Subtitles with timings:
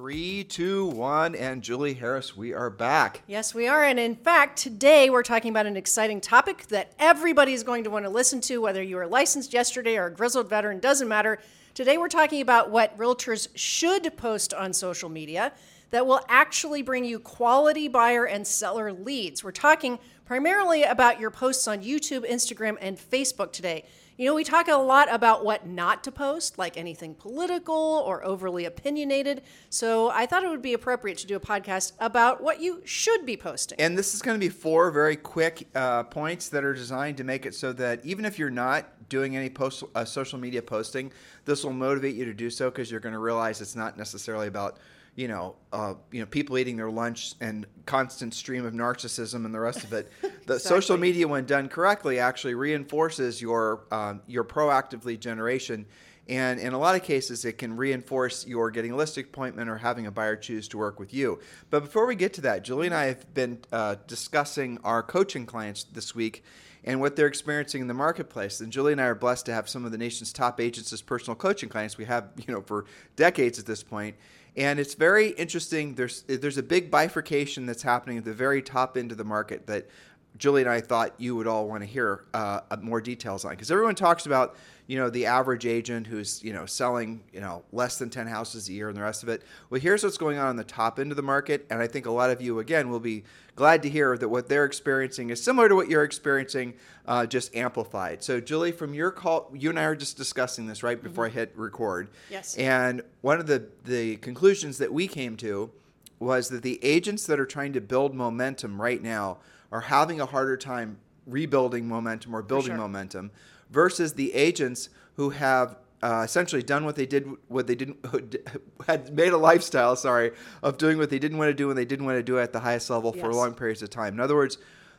[0.00, 3.20] Three, two, one, and Julie Harris, we are back.
[3.26, 3.84] Yes, we are.
[3.84, 7.90] And in fact, today we're talking about an exciting topic that everybody is going to
[7.90, 11.38] want to listen to, whether you were licensed yesterday or a grizzled veteran, doesn't matter.
[11.74, 15.52] Today we're talking about what realtors should post on social media
[15.90, 19.44] that will actually bring you quality buyer and seller leads.
[19.44, 23.84] We're talking primarily about your posts on YouTube, Instagram, and Facebook today.
[24.20, 28.22] You know, we talk a lot about what not to post, like anything political or
[28.22, 29.40] overly opinionated.
[29.70, 33.24] So I thought it would be appropriate to do a podcast about what you should
[33.24, 33.80] be posting.
[33.80, 37.24] And this is going to be four very quick uh, points that are designed to
[37.24, 41.10] make it so that even if you're not doing any post, uh, social media posting,
[41.46, 44.48] this will motivate you to do so because you're going to realize it's not necessarily
[44.48, 44.76] about
[45.20, 49.54] you know, uh, you know, people eating their lunch and constant stream of narcissism and
[49.54, 50.10] the rest of it.
[50.46, 50.80] The exactly.
[50.80, 55.86] social media, when done correctly, actually reinforces your um, your proactive lead generation,
[56.28, 59.76] and in a lot of cases, it can reinforce your getting a listing appointment or
[59.76, 61.38] having a buyer choose to work with you.
[61.68, 65.46] But before we get to that, Julie and I have been uh, discussing our coaching
[65.46, 66.42] clients this week
[66.82, 68.60] and what they're experiencing in the marketplace.
[68.60, 71.02] And Julie and I are blessed to have some of the nation's top agents as
[71.02, 71.96] personal coaching clients.
[71.98, 74.16] We have, you know, for decades at this point.
[74.56, 75.94] And it's very interesting.
[75.94, 79.66] There's there's a big bifurcation that's happening at the very top end of the market
[79.66, 79.88] that
[80.36, 83.70] Julie and I thought you would all want to hear uh, more details on because
[83.70, 84.56] everyone talks about
[84.90, 88.68] you know the average agent who's you know selling you know less than 10 houses
[88.68, 89.44] a year and the rest of it.
[89.70, 92.06] Well here's what's going on on the top end of the market and i think
[92.06, 93.22] a lot of you again will be
[93.54, 96.74] glad to hear that what they're experiencing is similar to what you're experiencing
[97.06, 98.24] uh, just amplified.
[98.24, 101.38] So julie from your call you and i were just discussing this right before mm-hmm.
[101.38, 102.08] i hit record.
[102.28, 102.56] Yes.
[102.56, 105.70] And one of the the conclusions that we came to
[106.18, 109.38] was that the agents that are trying to build momentum right now
[109.70, 112.76] are having a harder time rebuilding momentum or building sure.
[112.76, 113.30] momentum
[113.70, 118.04] versus the agents who have uh, essentially done what they did, what they didn't,
[118.86, 120.32] had made a lifestyle, sorry,
[120.62, 122.42] of doing what they didn't want to do and they didn't want to do it
[122.42, 123.22] at the highest level yes.
[123.22, 124.14] for long periods of time.
[124.14, 124.58] In other words,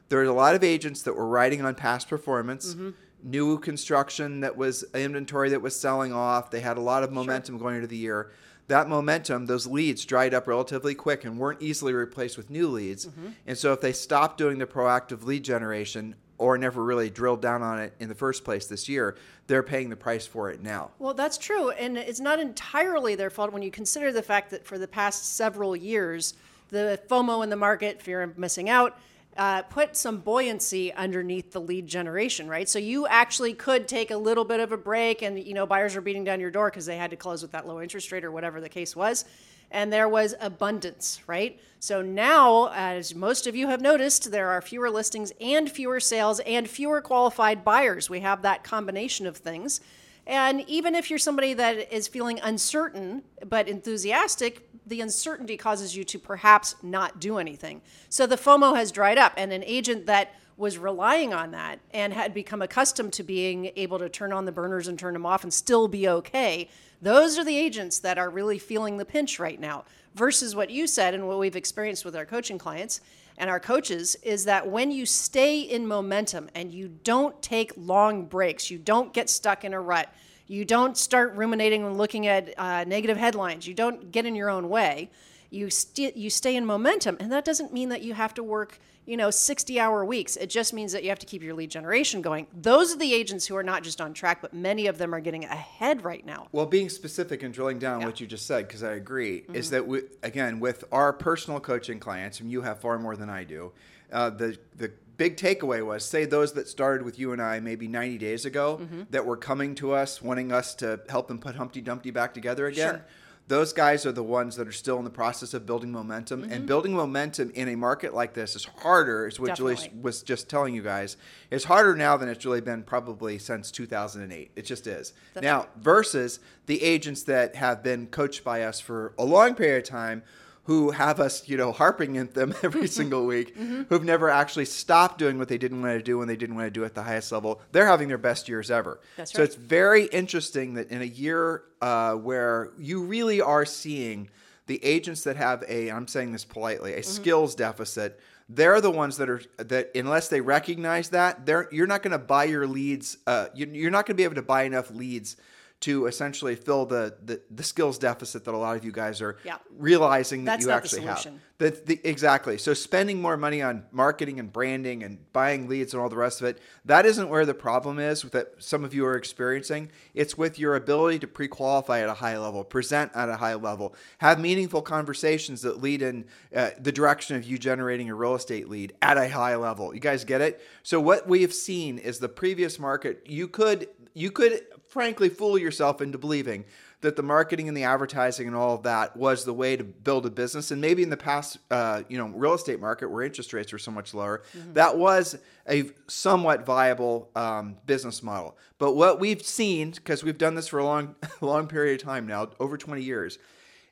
[0.09, 2.73] there's a lot of agents that were riding on past performance.
[2.73, 2.89] Mm-hmm.
[3.23, 6.51] New construction that was inventory that was selling off.
[6.51, 7.63] They had a lot of momentum sure.
[7.63, 8.31] going into the year
[8.71, 13.05] that momentum, those leads dried up relatively quick and weren't easily replaced with new leads.
[13.05, 13.27] Mm-hmm.
[13.45, 17.61] And so if they stopped doing the proactive lead generation or never really drilled down
[17.61, 19.15] on it in the first place this year,
[19.45, 20.89] they're paying the price for it now.
[20.97, 21.69] Well, that's true.
[21.69, 25.35] And it's not entirely their fault when you consider the fact that for the past
[25.35, 26.33] several years,
[26.69, 28.97] the FOMO in the market, fear of missing out,
[29.37, 32.67] uh, put some buoyancy underneath the lead generation, right?
[32.67, 35.95] So you actually could take a little bit of a break, and you know buyers
[35.95, 38.25] are beating down your door because they had to close with that low interest rate
[38.25, 39.25] or whatever the case was,
[39.71, 41.59] and there was abundance, right?
[41.79, 46.39] So now, as most of you have noticed, there are fewer listings and fewer sales
[46.41, 48.09] and fewer qualified buyers.
[48.09, 49.81] We have that combination of things.
[50.27, 56.03] And even if you're somebody that is feeling uncertain but enthusiastic, the uncertainty causes you
[56.03, 57.81] to perhaps not do anything.
[58.09, 62.13] So the FOMO has dried up, and an agent that was relying on that and
[62.13, 65.43] had become accustomed to being able to turn on the burners and turn them off
[65.43, 66.69] and still be okay,
[67.01, 69.85] those are the agents that are really feeling the pinch right now.
[70.13, 72.99] Versus what you said and what we've experienced with our coaching clients
[73.37, 78.25] and our coaches is that when you stay in momentum and you don't take long
[78.25, 80.13] breaks, you don't get stuck in a rut,
[80.47, 83.65] you don't start ruminating and looking at uh, negative headlines.
[83.65, 85.09] You don't get in your own way.
[85.51, 88.79] You st- you stay in momentum, and that doesn't mean that you have to work
[89.05, 91.71] you know 60 hour weeks it just means that you have to keep your lead
[91.71, 94.99] generation going those are the agents who are not just on track but many of
[94.99, 98.05] them are getting ahead right now well being specific and drilling down yeah.
[98.05, 99.55] what you just said because i agree mm-hmm.
[99.55, 103.29] is that we, again with our personal coaching clients and you have far more than
[103.29, 103.71] i do
[104.11, 107.87] uh, the the big takeaway was say those that started with you and I maybe
[107.87, 109.03] 90 days ago mm-hmm.
[109.11, 112.65] that were coming to us wanting us to help them put Humpty Dumpty back together
[112.65, 112.95] again.
[112.95, 113.05] Sure.
[113.51, 116.43] Those guys are the ones that are still in the process of building momentum.
[116.43, 116.53] Mm-hmm.
[116.53, 119.75] And building momentum in a market like this is harder, is what Definitely.
[119.75, 121.17] Julie was just telling you guys.
[121.49, 124.51] It's harder now than it's really been probably since 2008.
[124.55, 125.11] It just is.
[125.33, 129.83] That's now, versus the agents that have been coached by us for a long period
[129.83, 130.23] of time
[130.71, 133.83] who have us, you know, harping at them every single week, mm-hmm.
[133.89, 136.65] who've never actually stopped doing what they didn't want to do when they didn't want
[136.65, 137.61] to do it at the highest level.
[137.73, 139.01] They're having their best years ever.
[139.17, 144.29] That's so it's very interesting that in a year uh, where you really are seeing
[144.67, 147.11] the agents that have a I'm saying this politely, a Mm-hmm.
[147.11, 152.01] skills deficit, they're the ones that are that unless they recognize that, they're you're not
[152.01, 153.17] going to buy your leads.
[153.27, 155.35] Uh, you, you're not going to be able to buy enough leads
[155.81, 159.37] to essentially fill the, the the skills deficit that a lot of you guys are
[159.43, 159.57] Yeah.
[159.77, 161.27] realizing that That's you actually have.
[161.69, 162.57] The, exactly.
[162.57, 166.41] So spending more money on marketing and branding and buying leads and all the rest
[166.41, 169.91] of it, that isn't where the problem is that some of you are experiencing.
[170.13, 173.95] It's with your ability to pre-qualify at a high level, present at a high level,
[174.17, 176.25] have meaningful conversations that lead in
[176.55, 179.93] uh, the direction of you generating a real estate lead at a high level.
[179.93, 180.61] You guys get it?
[180.83, 185.57] So what we have seen is the previous market, you could you could frankly fool
[185.57, 186.65] yourself into believing
[187.01, 190.25] that the marketing and the advertising and all of that was the way to build
[190.25, 190.71] a business.
[190.71, 193.79] And maybe in the past, uh, you know, real estate market where interest rates were
[193.79, 194.43] so much lower,
[194.73, 195.37] that was
[195.67, 198.55] a somewhat viable um, business model.
[198.77, 202.27] But what we've seen, because we've done this for a long, long period of time
[202.27, 203.39] now, over 20 years,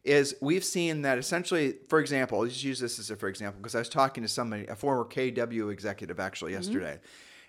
[0.03, 3.59] is we've seen that essentially, for example, I'll just use this as a for example,
[3.59, 6.99] because I was talking to somebody, a former KW executive actually yesterday.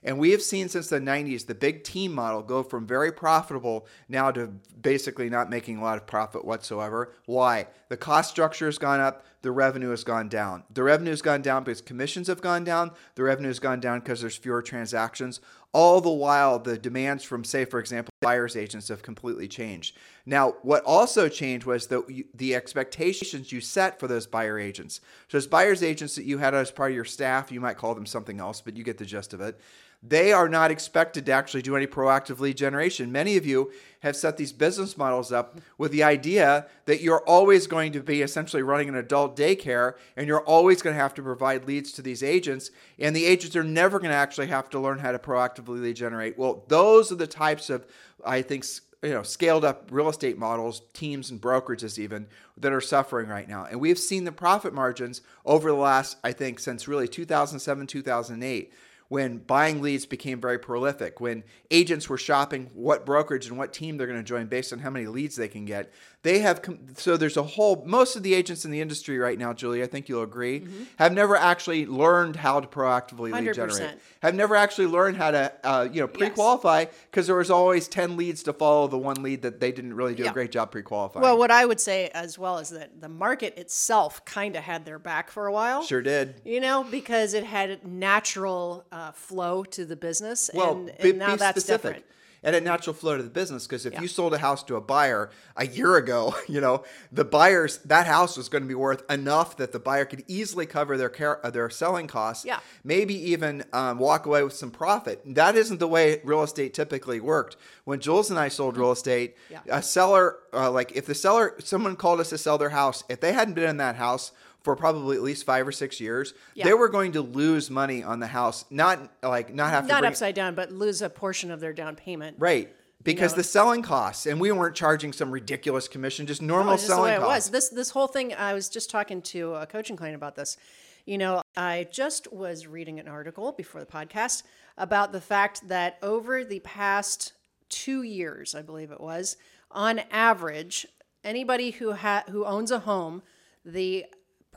[0.03, 3.87] And we have seen since the 90s the big team model go from very profitable
[4.09, 4.47] now to
[4.81, 7.13] basically not making a lot of profit whatsoever.
[7.27, 7.67] Why?
[7.89, 10.65] The cost structure has gone up, the revenue has gone down.
[10.73, 14.01] The revenue has gone down because commissions have gone down, the revenue has gone down
[14.01, 15.41] because there's fewer transactions.
[15.73, 19.97] All the while, the demands from, say, for example, buyer's agents have completely changed.
[20.27, 25.01] Now, what also changed was the, the expectations you set for those buyer agents.
[25.29, 27.95] So, those buyer's agents that you had as part of your staff, you might call
[27.95, 29.61] them something else, but you get the gist of it
[30.03, 33.13] they are not expected to actually do any proactive lead generation.
[33.13, 33.71] Many of you
[34.01, 38.23] have set these business models up with the idea that you're always going to be
[38.23, 42.03] essentially running an adult daycare and you're always going to have to provide leads to
[42.03, 45.19] these agents, and the agents are never going to actually have to learn how to
[45.19, 46.39] proactively lead generate.
[46.39, 47.87] Well, those are the types of,
[48.25, 48.65] I think,
[49.03, 52.27] you know, scaled up real estate models, teams and brokerages even
[52.57, 53.67] that are suffering right now.
[53.71, 58.73] And we've seen the profit margins over the last, I think, since really 2007, 2008
[59.11, 61.43] when buying leads became very prolific, when
[61.73, 64.89] agents were shopping what brokerage and what team they're going to join based on how
[64.89, 65.93] many leads they can get.
[66.23, 69.39] They have com- so there's a whole most of the agents in the industry right
[69.39, 70.83] now, Julie, I think you'll agree, mm-hmm.
[70.97, 73.55] have never actually learned how to proactively lead 100%.
[73.55, 73.99] generate.
[74.21, 77.27] Have never actually learned how to uh, you know pre-qualify because yes.
[77.27, 80.25] there was always 10 leads to follow the one lead that they didn't really do
[80.25, 80.31] yeah.
[80.31, 81.23] a great job pre-qualifying.
[81.23, 84.85] Well, what I would say as well is that the market itself kind of had
[84.85, 85.83] their back for a while.
[85.85, 86.35] Sure did.
[86.45, 91.33] You know, because it had natural uh, flow to the business well, and, be, now
[91.33, 91.83] be that's specific.
[91.83, 92.05] different
[92.43, 94.01] and a natural flow to the business because if Yeah.
[94.03, 98.07] you sold a house to a buyer a year ago, you know the buyers that
[98.07, 101.45] house was going to be worth enough that the buyer could easily cover their care,
[101.45, 102.45] uh, their selling costs.
[102.45, 102.61] Yeah.
[102.85, 105.21] maybe even um, walk away with some profit.
[105.27, 107.57] That isn't the way real estate typically worked.
[107.85, 109.61] When Jules and I sold real estate, Yeah.
[109.69, 113.21] a seller uh, like if the seller someone called us to sell their house, if
[113.21, 114.33] they hadn't been in that house.
[114.63, 116.65] For probably at least five or six years, Yeah.
[116.67, 118.67] they were going to lose money on the house.
[118.71, 121.97] Not like not have to not upside down, but lose a portion of their down
[121.97, 122.37] payment.
[122.39, 122.75] Right.
[123.03, 126.77] Because know- the selling costs, and we weren't charging some ridiculous commission, just normal No,
[126.77, 127.47] just the selling way it costs.
[127.47, 127.51] was.
[127.51, 128.35] This this whole thing.
[128.35, 130.59] I was just talking to a coaching client about this.
[131.07, 134.43] You know, I just was reading an article before the podcast
[134.77, 137.33] about the fact that over the past
[137.71, 139.39] two years, I believe it was,
[139.71, 140.87] on average,
[141.25, 143.23] anybody who ha- who owns a home,
[143.65, 144.05] the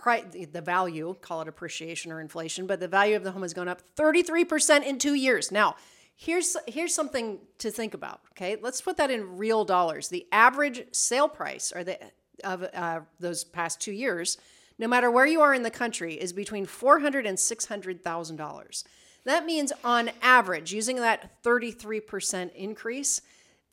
[0.03, 3.53] price, the value, call it appreciation or inflation, but the value of the home has
[3.53, 5.49] gone up 33% in two years.
[5.49, 5.77] Now,
[6.17, 8.19] here's here's something to think about.
[8.31, 10.09] Okay, let's put that in real dollars.
[10.09, 11.97] The average sale price or the
[12.43, 14.37] of uh, those past two years,
[14.77, 18.03] no matter where you are in the country, is between four hundred and six hundred
[18.03, 18.83] thousand dollars.
[19.23, 23.21] That means, on average, using that thirty-three percent increase,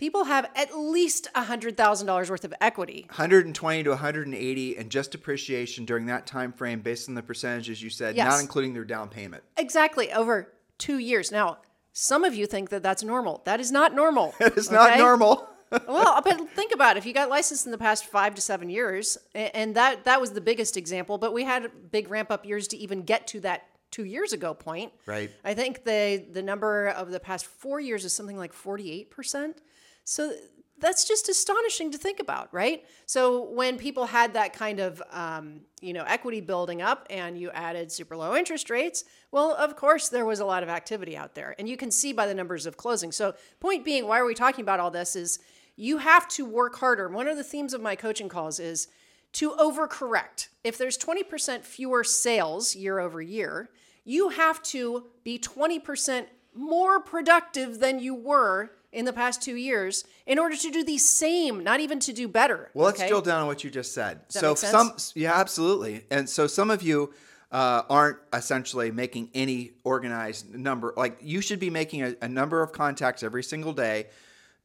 [0.00, 5.12] people have at least hundred thousand dollars worth of equity 120 to 180 and just
[5.12, 8.28] depreciation during that time frame based on the percentages you said, Yes.
[8.28, 9.45] not including their down payment.
[9.57, 11.30] exactly over two years.
[11.30, 11.59] Now,
[11.92, 13.42] some of you think that that's normal.
[13.45, 14.35] That is not normal.
[14.40, 15.47] It's not normal.
[15.87, 16.99] well, but think about it.
[16.99, 20.33] If you got licensed in the past five to seven years, and that that was
[20.33, 23.66] the biggest example, but we had big ramp up years to even get to that
[23.90, 24.92] two years ago point.
[25.07, 25.30] Right.
[25.45, 29.11] I think the the number of the past four years is something like forty eight
[29.11, 29.61] percent.
[30.11, 30.33] So
[30.81, 32.85] that's just astonishing to think about, right?
[33.07, 37.49] So when people had that kind of um, you know equity building up, and you
[37.52, 41.37] added super low interest rates, well, of course there was a lot of activity out
[41.37, 43.12] there, and you can see by the numbers of closing.
[43.12, 45.14] So point being, why are we talking about all this?
[45.14, 45.38] Is
[45.76, 47.09] you have to work harder.
[47.09, 48.88] One of the themes of my coaching calls is
[49.35, 50.49] to overcorrect.
[50.64, 53.71] If there's 20% fewer sales year over year,
[54.05, 60.05] you have to be 20% more productive than you were in the past two years
[60.27, 62.71] in order to do the same, not even to do better.
[62.75, 64.21] Well, let's drill down on what you just said.
[64.29, 66.05] so some, yeah, absolutely.
[66.11, 67.13] And so some of you
[67.53, 70.95] uh, aren't essentially making any organized number.
[70.97, 74.07] Like you should be making a, a number of contacts every single day.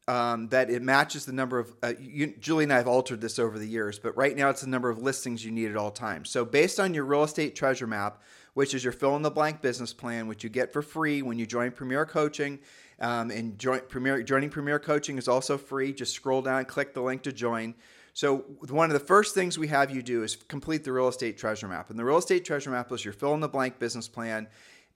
[0.07, 3.39] Um, that it matches the number of uh, you, Julie and I have altered this
[3.39, 5.89] over the years, but right now it's the number of listings you need at all
[5.89, 6.29] times.
[6.29, 8.21] So based on your real estate treasure map,
[8.53, 11.39] which is your fill in the blank business plan, which you get for free when
[11.39, 12.59] you join Premier Coaching,
[12.99, 15.93] um, and join Premier joining Premier Coaching is also free.
[15.93, 17.75] Just scroll down, click the link to join.
[18.13, 18.37] So
[18.69, 21.67] one of the first things we have you do is complete the real estate treasure
[21.67, 24.47] map, and the real estate treasure map is your fill in the blank business plan.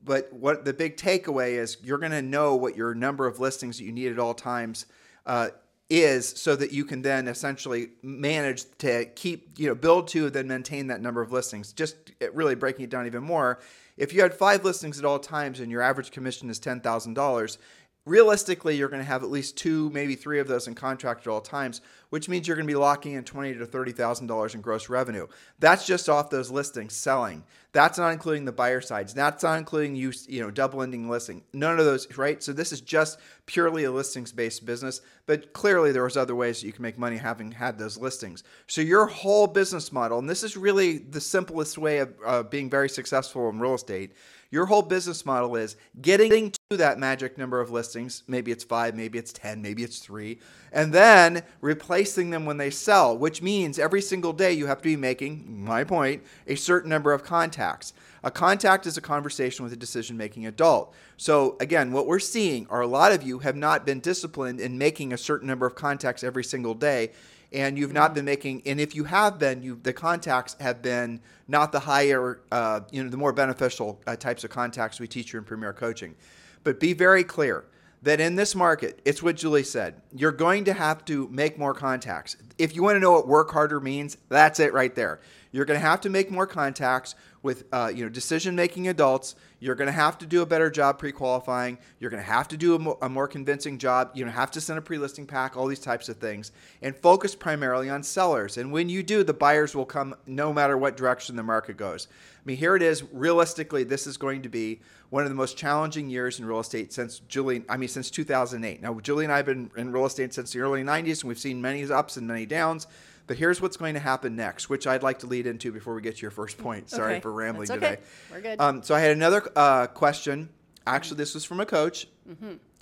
[0.01, 3.77] But what the big takeaway is, you're going to know what your number of listings
[3.77, 4.85] that you need at all times
[5.25, 5.49] uh,
[5.89, 10.47] is, so that you can then essentially manage to keep, you know, build to, then
[10.47, 11.73] maintain that number of listings.
[11.73, 11.97] Just
[12.31, 13.59] really breaking it down even more.
[13.97, 17.15] If you had five listings at all times and your average commission is ten thousand
[17.15, 17.57] dollars,
[18.05, 21.27] realistically you're going to have at least two maybe three of those in contract at
[21.27, 24.55] all times which means you're going to be locking in twenty to thirty thousand dollars
[24.55, 25.27] in gross revenue.
[25.59, 27.43] That's just off those listings selling.
[27.71, 29.13] That's not including the buyer sides.
[29.13, 31.43] That's not including you you know double ending listing.
[31.53, 32.41] None of those right?
[32.41, 36.59] So this is just purely a listings based business but clearly there was other ways
[36.59, 38.43] that you can make money having had those listings.
[38.67, 42.69] So your whole business model and this is really the simplest way of uh, being
[42.69, 44.13] very successful in real estate
[44.51, 48.21] your whole business model is getting that magic number of listings.
[48.27, 50.37] Maybe it's five, maybe it's 10, maybe it's three,
[50.71, 54.83] and then replacing them when they sell, which means every single day you have to
[54.83, 57.93] be making, my point, a certain number of contacts.
[58.23, 60.93] A contact is a conversation with a decision making adult.
[61.17, 64.77] So, again, what we're seeing are a lot of you have not been disciplined in
[64.77, 67.09] making a certain number of contacts every single day
[67.51, 71.19] and you've not been making and if you have been you the contacts have been
[71.47, 75.33] not the higher uh, you know the more beneficial uh, types of contacts we teach
[75.33, 76.13] you in premier coaching
[76.63, 77.65] but be very clear
[78.01, 81.73] that in this market it's what julie said you're going to have to make more
[81.73, 82.35] contacts.
[82.57, 85.19] If you want to know what work harder means that's it right there.
[85.51, 89.35] You're going to have to make more contacts with uh, you know decision making adults.
[89.59, 91.77] You're going to have to do a better job pre-qualifying.
[91.99, 94.11] You're going to have to do a, mo- a more convincing job.
[94.13, 96.51] You have to send a pre-listing pack all these types of things.
[96.81, 98.57] And focus primarily on sellers.
[98.57, 102.07] And when you do the buyers will come no matter what direction the market goes.
[102.11, 105.57] I mean here it is realistically this is going to be one of the most
[105.57, 109.37] challenging years in real estate since julie i mean since 2008 now julie and i
[109.37, 112.27] have been in real estate since the early 90s and we've seen many ups and
[112.27, 112.87] many downs
[113.27, 116.01] but here's what's going to happen next, which I'd like to lead into before we
[116.01, 116.89] get to your first point.
[116.89, 117.21] Sorry Okay.
[117.21, 117.95] for rambling That's okay.
[117.97, 118.01] today.
[118.31, 118.59] We're good.
[118.59, 120.49] Um, so I had another uh, question.
[120.87, 122.07] Actually, this was from a coach.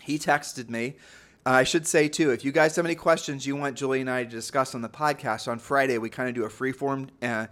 [0.01, 0.95] He texted me.
[1.45, 4.09] Uh, I should say too, if you guys have any questions you want Julie and
[4.09, 7.09] I to discuss on the podcast on Friday, we kind of do a free form
[7.21, 7.47] uh,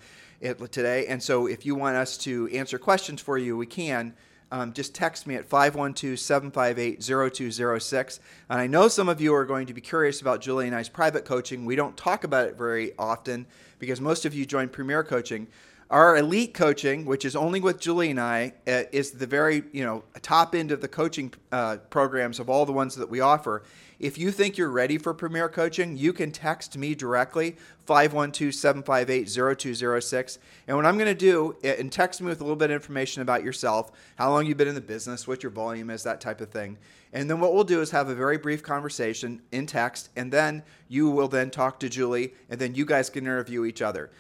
[0.72, 1.06] today.
[1.08, 4.14] And so if you want us to answer questions for you, we can.
[4.52, 8.20] Um, just text me at 512 758 0206.
[8.50, 10.90] And I know some of you are going to be curious about Julie and I's
[10.90, 11.66] private coaching.
[11.66, 13.48] We don't talk about it very often
[13.80, 15.48] because most of you join Premier Coaching.
[15.90, 19.84] Our elite coaching, which is only with Julie and I, uh, is the very you
[19.84, 23.64] know top end of the coaching uh, programs of all the ones that we offer.
[24.00, 27.56] If you think you're ready for Premier Coaching, you can text me directly
[27.88, 30.38] 512-758-0206.
[30.68, 32.76] And what I'm going to do uh, and text me with a little bit of
[32.76, 36.20] information about yourself, how long you've been in the business, what your volume is, that
[36.20, 36.78] type of thing.
[37.14, 40.64] And then what we'll do is have a very brief conversation in text and then
[40.90, 44.12] you will then talk to Julie and then you guys can interview each other.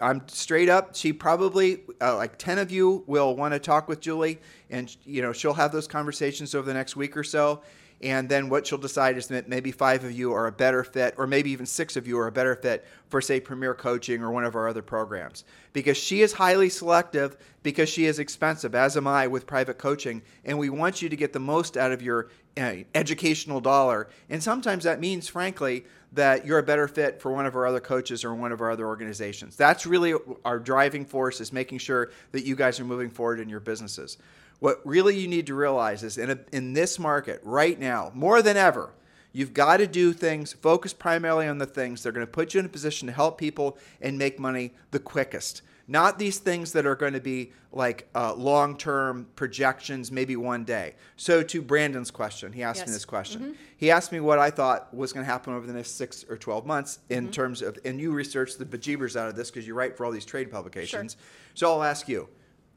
[0.00, 0.94] I'm straight up.
[0.94, 4.38] She probably uh, like ten of you will want to talk with Julie,
[4.68, 7.62] and you know she'll have those conversations over the next week or so.
[8.02, 11.14] And then what she'll decide is that maybe five of you are a better fit,
[11.16, 14.32] or maybe even six of you are a better fit for, say, Premier Coaching or
[14.32, 15.44] one of our other programs.
[15.72, 20.22] Because she is highly selective, because she is expensive, as am I with private coaching.
[20.44, 24.08] And we want you to get the most out of your uh, educational dollar.
[24.28, 27.80] And sometimes that means, frankly, that you're a better fit for one of our other
[27.80, 29.56] coaches or one of our other organizations.
[29.56, 33.48] That's really our driving force is making sure that you guys are moving forward in
[33.48, 34.18] your businesses.
[34.62, 38.42] What really you need to realize is in, a, in this market right now, more
[38.42, 38.92] than ever,
[39.32, 42.54] you've got to do things, focus primarily on the things that are going to put
[42.54, 45.62] you in a position to help people and make money the quickest.
[45.88, 50.62] Not these things that are going to be like uh, long term projections, maybe one
[50.62, 50.94] day.
[51.16, 53.56] So, to Brandon's question, he asked me this question.
[53.78, 56.36] He asked me what I thought was going to happen over the next six or
[56.36, 59.74] 12 months in terms of, and you researched the bejeebers out of this because you
[59.74, 61.14] write for all these trade publications.
[61.14, 61.56] Sure.
[61.56, 62.28] So, I'll ask you.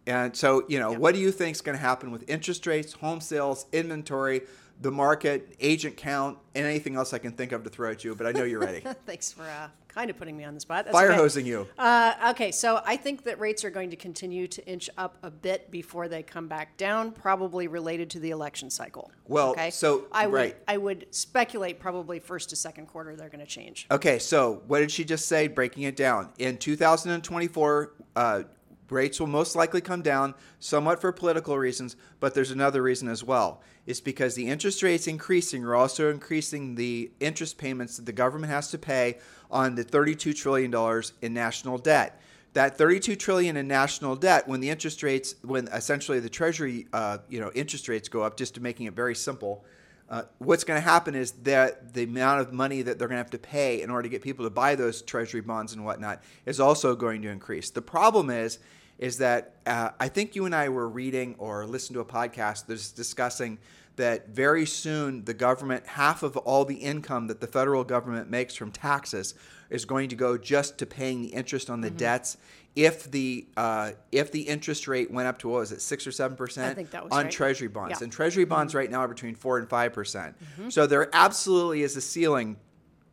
[0.07, 2.93] And so, you know, what do you think is going to happen with interest rates,
[2.93, 4.41] home sales, inventory,
[4.81, 8.15] the market, agent count, and anything else I can think of to throw at you.
[8.15, 8.81] But I know you're ready.
[9.05, 10.85] Thanks for uh, kind of putting me on the spot.
[10.85, 11.17] That's Fire okay.
[11.17, 11.67] hosing you.
[11.77, 15.31] Uh, okay, so I think that rates are going to continue to inch up a
[15.31, 19.11] bit before they come back down, probably related to the election cycle.
[19.27, 19.71] Well, okay?
[19.71, 20.57] so- I would right.
[20.67, 23.87] I would speculate probably first to second quarter they're going to change.
[23.89, 25.47] Okay, so what did she just say?
[25.47, 26.29] Breaking it down.
[26.37, 28.43] In 2024, uh,
[28.89, 33.23] rates will most likely come down somewhat for political reasons, but there's another reason as
[33.23, 33.61] well.
[33.85, 38.51] It's because the interest rates increasing are also increasing the interest payments that the government
[38.51, 39.19] has to pay
[39.51, 42.19] on the 32 trillion dollars in national debt.
[42.53, 47.17] That 32 trillion in national debt, when the interest rates, when essentially the Treasury, uh,
[47.29, 49.65] you know, interest rates go up, just to making it very simple,
[50.09, 53.23] uh, what's going to happen is that the amount of money that they're going to
[53.23, 56.21] have to pay in order to get people to buy those treasury bonds and whatnot
[56.45, 57.71] is also going to increase.
[57.71, 58.59] The problem is,
[58.99, 62.67] is that uh, I think you and I were reading or listened to a podcast
[62.67, 63.57] that's discussing
[63.95, 68.53] that very soon the government, half of all the income that the federal government makes
[68.55, 69.33] from taxes,
[69.69, 72.37] is going to go just to paying the interest on the debts.
[72.75, 76.11] If the uh, if the interest rate went up to what was it six or
[76.11, 77.31] seven percent I think that was on right.
[77.31, 78.03] treasury bonds, Yeah.
[78.03, 80.35] and treasury bonds right now are between four and five percent.
[80.39, 80.69] Mm-hmm.
[80.69, 82.57] So there absolutely is a ceiling.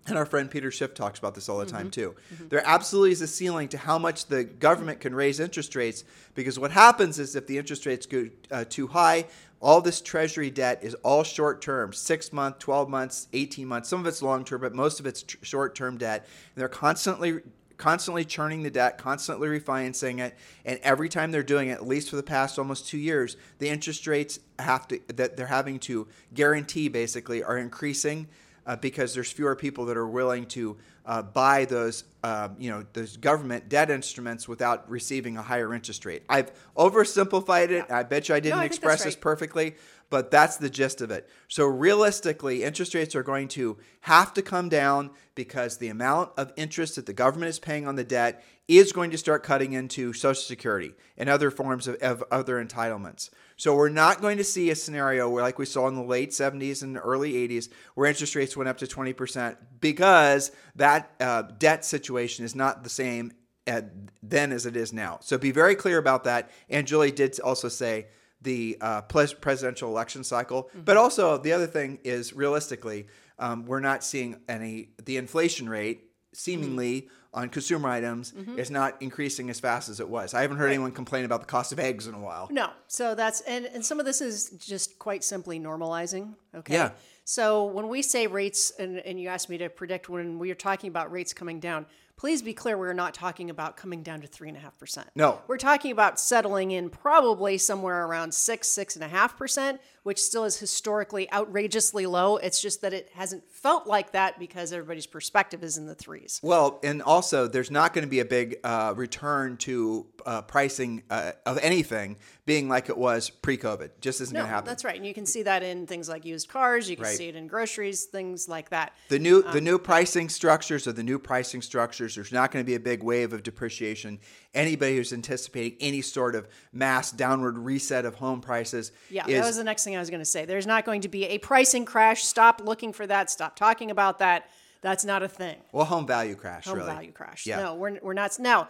[0.09, 2.17] And our friend Peter Schiff talks about this all the time too.
[2.49, 6.03] There absolutely is a ceiling to how much the government can raise interest rates
[6.35, 9.27] because what happens is if the interest rates go uh, too high,
[9.61, 13.89] all this treasury debt is all short term, six month, 12 months, 18 months.
[13.89, 16.27] Some of it's long term, but most of it's tr- short term debt.
[16.57, 17.39] And they're constantly
[17.83, 22.11] constantly churning the debt, constantly refinancing it, and every time they're doing it, at least
[22.11, 26.07] for the past almost two years, the interest rates have to that they're having to
[26.33, 28.29] guarantee basically are increasing
[28.69, 32.87] uh, because there's fewer people that are willing to uh, buy those um, you know
[32.93, 36.23] those government debt instruments without receiving a higher interest rate.
[36.29, 37.91] I've oversimplified it.
[37.91, 39.75] I bet you I didn't I express that's this perfectly,
[40.13, 41.27] but that's the gist of it.
[41.49, 46.53] So realistically, interest rates are going to have to come down because the amount of
[46.55, 50.13] interest that the government is paying on the debt is going to start cutting into
[50.13, 53.31] Social Security and other forms of, of other entitlements.
[53.57, 56.33] So we're not going to see a scenario where, like we saw in the late
[56.33, 61.87] 70s and early 80s, where interest rates went up to 20% because that uh, debt
[61.87, 63.33] situation is not the same
[63.67, 63.91] at,
[64.23, 65.21] then as it is now.
[65.23, 66.51] So be very clear about that.
[66.69, 68.09] And Julie did also say
[68.43, 73.07] the uh, pres- presidential election cycle, but also the other thing is realistically,
[73.39, 79.49] um, we're not seeing any the inflation rate seemingly on consumer items is not increasing
[79.49, 80.35] as fast as it was.
[80.35, 82.49] I haven't heard anyone complain about the cost of eggs in a while.
[82.51, 86.35] No, so that's and, and some of this is just quite simply normalizing.
[86.55, 86.75] Okay.
[86.75, 86.91] Yeah.
[87.25, 90.57] So when we say rates, and, and you asked me to predict when we are
[90.57, 94.27] talking about rates coming down, please be clear we're not talking about coming down to
[94.27, 95.09] three and a half percent.
[95.15, 95.41] No.
[95.47, 100.21] We're talking about settling in probably somewhere around six, six and a half percent, which
[100.21, 102.37] still is historically outrageously low.
[102.37, 106.41] It's just that it hasn't felt like that because everybody's perspective is in the threes.
[106.43, 111.03] Well, and also there's not going to be a big uh, return to uh, pricing
[111.11, 113.91] uh, of anything being like it was pre-COVID.
[114.01, 114.67] Just isn't No, going to happen.
[114.69, 114.97] that's right.
[114.97, 116.91] And you can see that in things like used cars.
[116.91, 117.17] You can Right.
[117.17, 118.93] see it in groceries, things like that.
[119.09, 122.15] The new Um, the new pricing structures are the new pricing structures.
[122.17, 124.19] There's not going to be a big wave of depreciation.
[124.55, 129.47] Anybody who's anticipating any sort of mass downward reset of home prices Yeah, is that
[129.47, 130.45] was the next thing I was going to say.
[130.45, 132.25] There's not going to be a pricing crash.
[132.25, 133.31] Stop looking for that.
[133.31, 134.49] Stop talking about that.
[134.81, 135.57] That's not a thing.
[135.73, 136.67] well home value crash.
[136.67, 136.93] Home really.
[136.93, 137.47] value crash.
[137.47, 137.63] Yeah.
[137.63, 138.39] No, we're, we're not.
[138.39, 138.69] Now,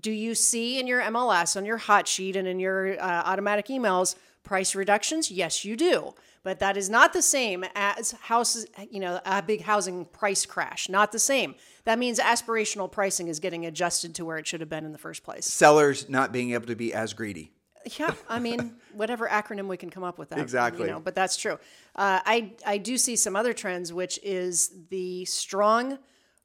[0.00, 3.66] do you see in your MLS, on your hot sheet, and in your uh, automatic
[3.66, 5.30] emails price reductions?
[5.30, 6.14] Yes, you do.
[6.42, 10.88] But that is not the same as houses, you know, a big housing price crash.
[10.88, 11.54] Not the same.
[11.84, 14.98] That means aspirational pricing is getting adjusted to where it should have been in the
[14.98, 15.46] first place.
[15.46, 17.52] Sellers not being able to be as greedy.
[17.96, 20.38] Yeah, I mean, whatever acronym we can come up with that.
[20.38, 20.86] Exactly.
[20.86, 21.58] You know, but that's true.
[21.94, 25.98] Uh, I I do see some other trends, which is the strong,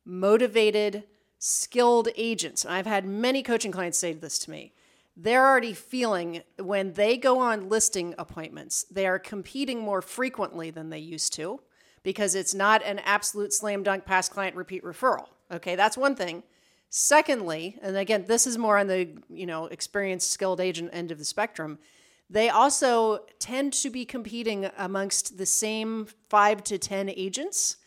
[0.05, 1.03] motivated,
[1.39, 2.63] skilled agents.
[2.63, 4.73] And I've had many coaching clients say this to me.
[5.15, 10.89] They're already feeling when they go on listing appointments, they are competing more frequently than
[10.89, 11.59] they used to
[12.01, 15.27] because it's not an absolute slam dunk past client repeat referral.
[15.51, 16.43] Okay, that's one thing.
[16.95, 21.17] Secondly, and again, this is more on the you know experienced, skilled agent end of
[21.17, 21.79] the spectrum.
[22.29, 27.77] They also tend to be competing amongst the same five to ten agents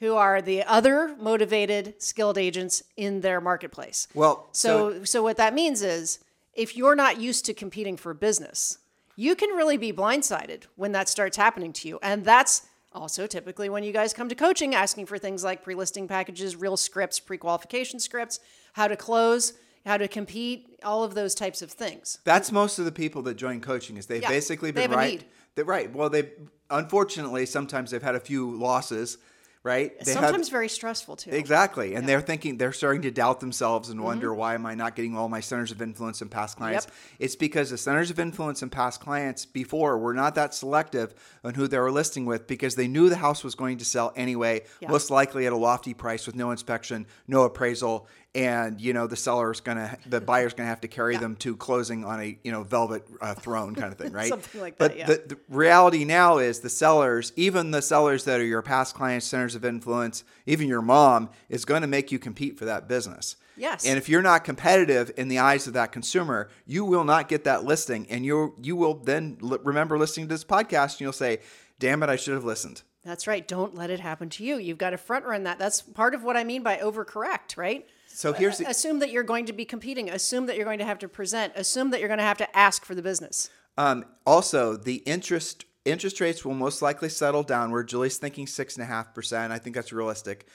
[0.00, 4.08] who are the other motivated, skilled agents in their marketplace.
[4.14, 6.18] Well, So, so what that means is
[6.52, 8.78] if you're not used to competing for business,
[9.14, 12.00] you can really be blindsided when that starts happening to you.
[12.02, 12.66] And that's
[12.96, 16.76] also typically when you guys come to coaching asking for things like pre-listing packages, real
[16.76, 18.40] scripts, pre-qualification scripts,
[18.72, 19.52] how to close.
[19.84, 22.18] how to compete, all of those types of things.
[22.24, 24.96] That's most of the people that join coaching is they've Yeah, basically they been a
[24.96, 25.24] right.
[25.64, 25.94] right.
[25.94, 26.30] Well, they
[26.70, 29.18] unfortunately sometimes they've had a few losses,
[29.66, 29.98] right?
[30.04, 31.30] They have- Sometimes very stressful too.
[31.32, 31.94] Exactly.
[31.96, 34.38] And they're thinking, they're starting to doubt themselves and wonder, Mm-hmm.
[34.38, 36.86] why am I not getting all my centers of influence and past clients?
[36.86, 36.94] Yep.
[37.18, 41.12] It's because the centers of influence and past clients before were not that selective
[41.44, 44.12] on who they were listing with because they knew the house was going to sell
[44.14, 44.90] anyway, Yeah.
[44.90, 48.06] most likely at a lofty price with no inspection, no appraisal.
[48.36, 52.04] And you know the seller's gonna, the buyer's gonna have to carry them to closing
[52.04, 54.28] on a you know velvet uh, throne kind of thing, right?
[54.28, 55.06] Something like but that, yeah.
[55.06, 59.24] the, the reality now is the sellers, even the sellers that are your past clients,
[59.26, 63.36] centers of influence, even your mom, is going to make you compete for that business.
[63.56, 63.86] Yes.
[63.86, 67.44] And if you're not competitive in the eyes of that consumer, you will not get
[67.44, 71.12] that listing, and you you will then l- remember listening to this podcast, and you'll
[71.12, 71.38] say,
[71.78, 73.46] "Damn it, I should have listened." That's right.
[73.46, 74.58] Don't let it happen to you.
[74.58, 75.58] You've got to front run that.
[75.58, 77.86] That's part of what I mean by overcorrect, right?
[78.16, 80.08] So here's the, Assume that you're going to be competing.
[80.08, 81.52] Assume that you're going to have to present.
[81.54, 83.50] Assume that you're going to have to ask for the business.
[83.76, 87.88] Um, also, the interest interest rates will most likely settle downward.
[87.88, 89.52] Julie's thinking six and a half percent.
[89.52, 90.46] I think that's realistic.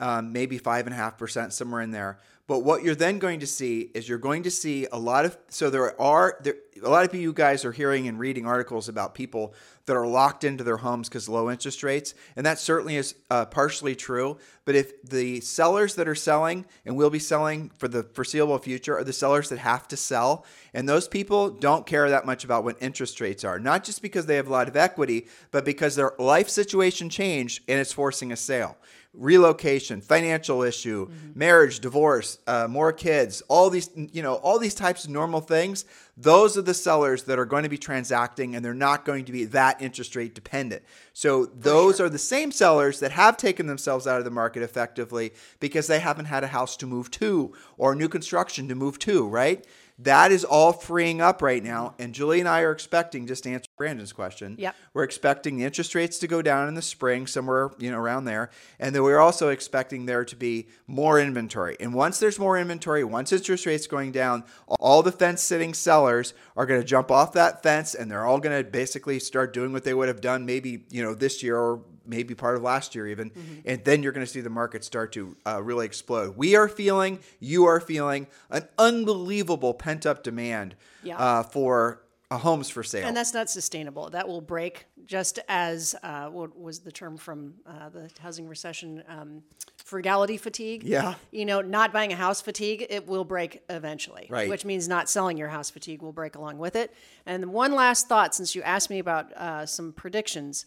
[0.00, 2.18] Um, maybe five and a half percent, somewhere in there.
[2.46, 5.38] But what you're then going to see is you're going to see a lot of
[5.48, 9.14] so there are there a lot of you guys are hearing and reading articles about
[9.14, 9.54] people
[9.86, 13.46] that are locked into their homes because low interest rates, and that certainly is uh,
[13.46, 14.36] partially true.
[14.64, 18.96] But if the sellers that are selling and will be selling for the foreseeable future
[18.96, 22.64] are the sellers that have to sell, and those people don't care that much about
[22.64, 25.96] what interest rates are, not just because they have a lot of equity, but because
[25.96, 28.76] their life situation changed and it's forcing a sale
[29.14, 35.04] relocation, financial issue, marriage, divorce, uh, more kids, all these, you know, all these types
[35.04, 35.84] of normal things.
[36.16, 39.32] Those are the sellers that are going to be transacting and they're not going to
[39.32, 40.82] be that interest rate dependent.
[41.12, 45.32] So those are the same sellers that have taken themselves out of the market effectively
[45.60, 49.26] because they haven't had a house to move to or new construction to move to,
[49.28, 49.64] right?
[49.98, 51.94] That is all freeing up right now.
[52.00, 54.74] And Julie and I are expecting, just to answer Brandon's question, Yep.
[54.92, 58.24] we're expecting the interest rates to go down in the spring, somewhere you know around
[58.24, 61.76] there, and then we're also expecting there to be more inventory.
[61.78, 64.42] And once there's more inventory, once interest rates going down,
[64.80, 68.64] all the fence-sitting sellers are going to jump off that fence, and they're all going
[68.64, 71.82] to basically start doing what they would have done maybe you know this year or
[72.06, 73.30] maybe part of last year even,
[73.64, 76.36] and then you're going to see the market start to uh, really explode.
[76.36, 81.18] We are feeling, you are feeling an unbelievable pent-up demand Yeah.
[81.18, 82.00] uh, for.
[82.30, 83.06] Homes for sale.
[83.06, 84.10] And that's not sustainable.
[84.10, 89.04] That will break, just as uh, what was the term from uh, the housing recession?
[89.08, 89.44] Um,
[89.76, 90.82] frugality fatigue.
[90.82, 91.14] Yeah.
[91.30, 94.26] You know, not buying a house fatigue, it will break eventually.
[94.28, 94.48] Right.
[94.48, 96.92] Which means not selling your house fatigue will break along with it.
[97.24, 100.66] And one last thought, since you asked me about uh, some predictions.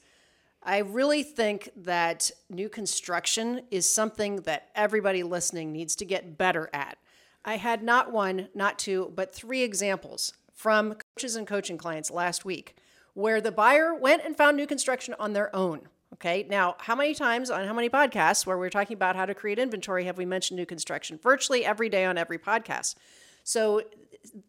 [0.68, 6.70] I really think that new construction is something that everybody listening needs to get better
[6.74, 6.98] at.
[7.46, 12.44] I had not one, not two, but three examples from coaches and coaching clients last
[12.44, 12.76] week
[13.14, 15.88] where the buyer went and found new construction on their own.
[16.16, 19.34] Okay, now how many times on how many podcasts where we're talking about how to
[19.34, 21.18] create inventory have we mentioned new construction?
[21.24, 22.96] Virtually every day on every podcast.
[23.46, 23.84] So,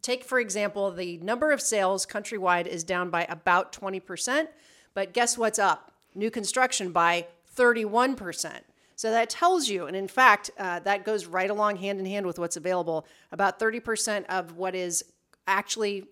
[0.01, 4.47] take for example, the number of sales countrywide is down by about 20%,
[4.93, 5.88] but guess what's up?
[6.15, 8.61] New construction by 31%.
[8.95, 12.25] So that tells you, and in fact, uh, that goes right along hand in hand
[12.25, 13.05] with what's available.
[13.31, 15.05] About 30% of what is
[15.47, 16.05] actually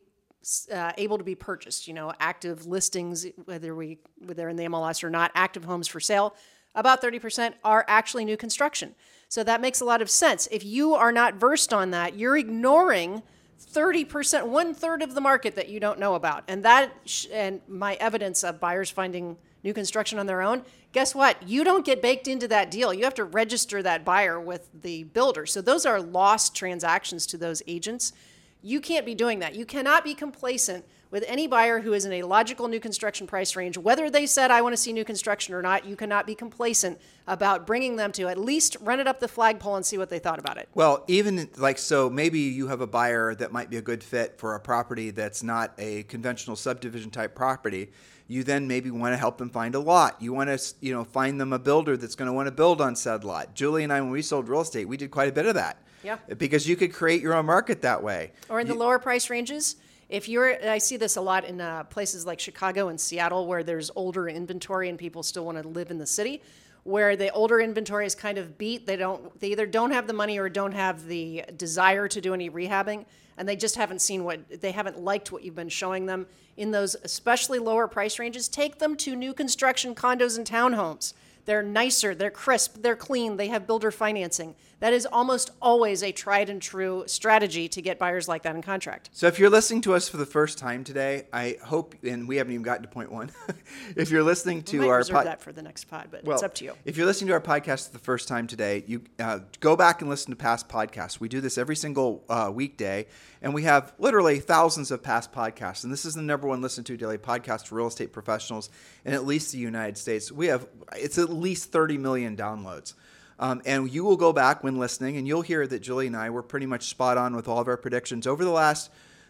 [0.74, 4.66] uh, able to be purchased, you know, active listings, whether we whether they're in the
[4.66, 6.34] MLS or not, active homes for sale,
[6.76, 8.96] about 30% are actually new construction.
[9.30, 10.48] So that makes a lot of sense.
[10.52, 13.24] If you are not versed on that, you're ignoring
[13.60, 16.44] 30%, one third of the market that you don't know about.
[16.48, 16.92] And that,
[17.34, 21.48] and my evidence of buyers finding new construction on their own, guess what?
[21.48, 22.94] You don't get baked into that deal.
[22.94, 25.46] You have to register that buyer with the builder.
[25.46, 28.14] So those are lost transactions to those agents.
[28.62, 29.56] You can't be doing that.
[29.56, 33.56] You cannot be complacent with any buyer who is in a logical new construction price
[33.56, 35.86] range, whether they said, I want to see new construction or not.
[35.86, 39.76] You cannot be complacent about bringing them to at least run it up the flagpole
[39.76, 40.70] and see what they thought about it.
[40.74, 44.38] Well, even like so, maybe you have a buyer that might be a good fit
[44.38, 47.90] for a property that's not a conventional subdivision type property.
[48.30, 50.22] You then maybe want to help them find a lot.
[50.22, 52.82] You want to, you know, find them a builder that's going to want to build
[52.82, 53.54] on said lot.
[53.56, 55.82] Julie and I, when we sold real estate, we did quite a bit of that.
[56.04, 56.18] Yeah.
[56.38, 58.34] Because you could create your own market that way.
[58.50, 59.78] Or in the lower price ranges,
[60.10, 63.64] if you're, I see this a lot in uh, places like Chicago and Seattle where
[63.64, 66.42] there's older inventory and people still want to live in the city,
[66.84, 68.86] where the older inventory is kind of beat.
[68.88, 72.34] They don't, they either don't have the money or don't have the desire to do
[72.34, 73.06] any rehabbing,
[73.38, 76.72] and they just haven't seen what they haven't liked what you've been showing them in
[76.72, 78.48] those especially lower price ranges.
[78.48, 81.14] Take them to new construction condos and townhomes.
[81.46, 84.56] They're nicer, they're crisp, they're clean, they have builder financing.
[84.80, 88.62] That is almost always a tried and true strategy to get buyers like that in
[88.62, 89.10] contract.
[89.12, 92.36] So if you're listening to us for the first time today, I hope, and we
[92.36, 93.32] haven't even gotten to point one.
[93.96, 96.44] if you're listening to our reserve pod- that for the next pod, but well, it's
[96.44, 96.74] up to you.
[96.86, 100.02] If you're listening to our podcast for the first time today, you uh, go back
[100.02, 101.20] and listen to past podcasts.
[101.20, 103.08] We do this every single uh, weekday,
[103.42, 105.84] and we have literally thousands of past podcasts.
[105.84, 108.70] And this is the number one listened to daily podcast for real estate professionals
[109.06, 110.32] in at least the United States.
[110.32, 112.94] We have it's at least 30 million downloads.
[113.40, 116.30] Um, and you will go back when listening, and you'll hear that Julie and I
[116.30, 118.26] were pretty much spot on with all of our predictions.
[118.26, 118.90] Over the last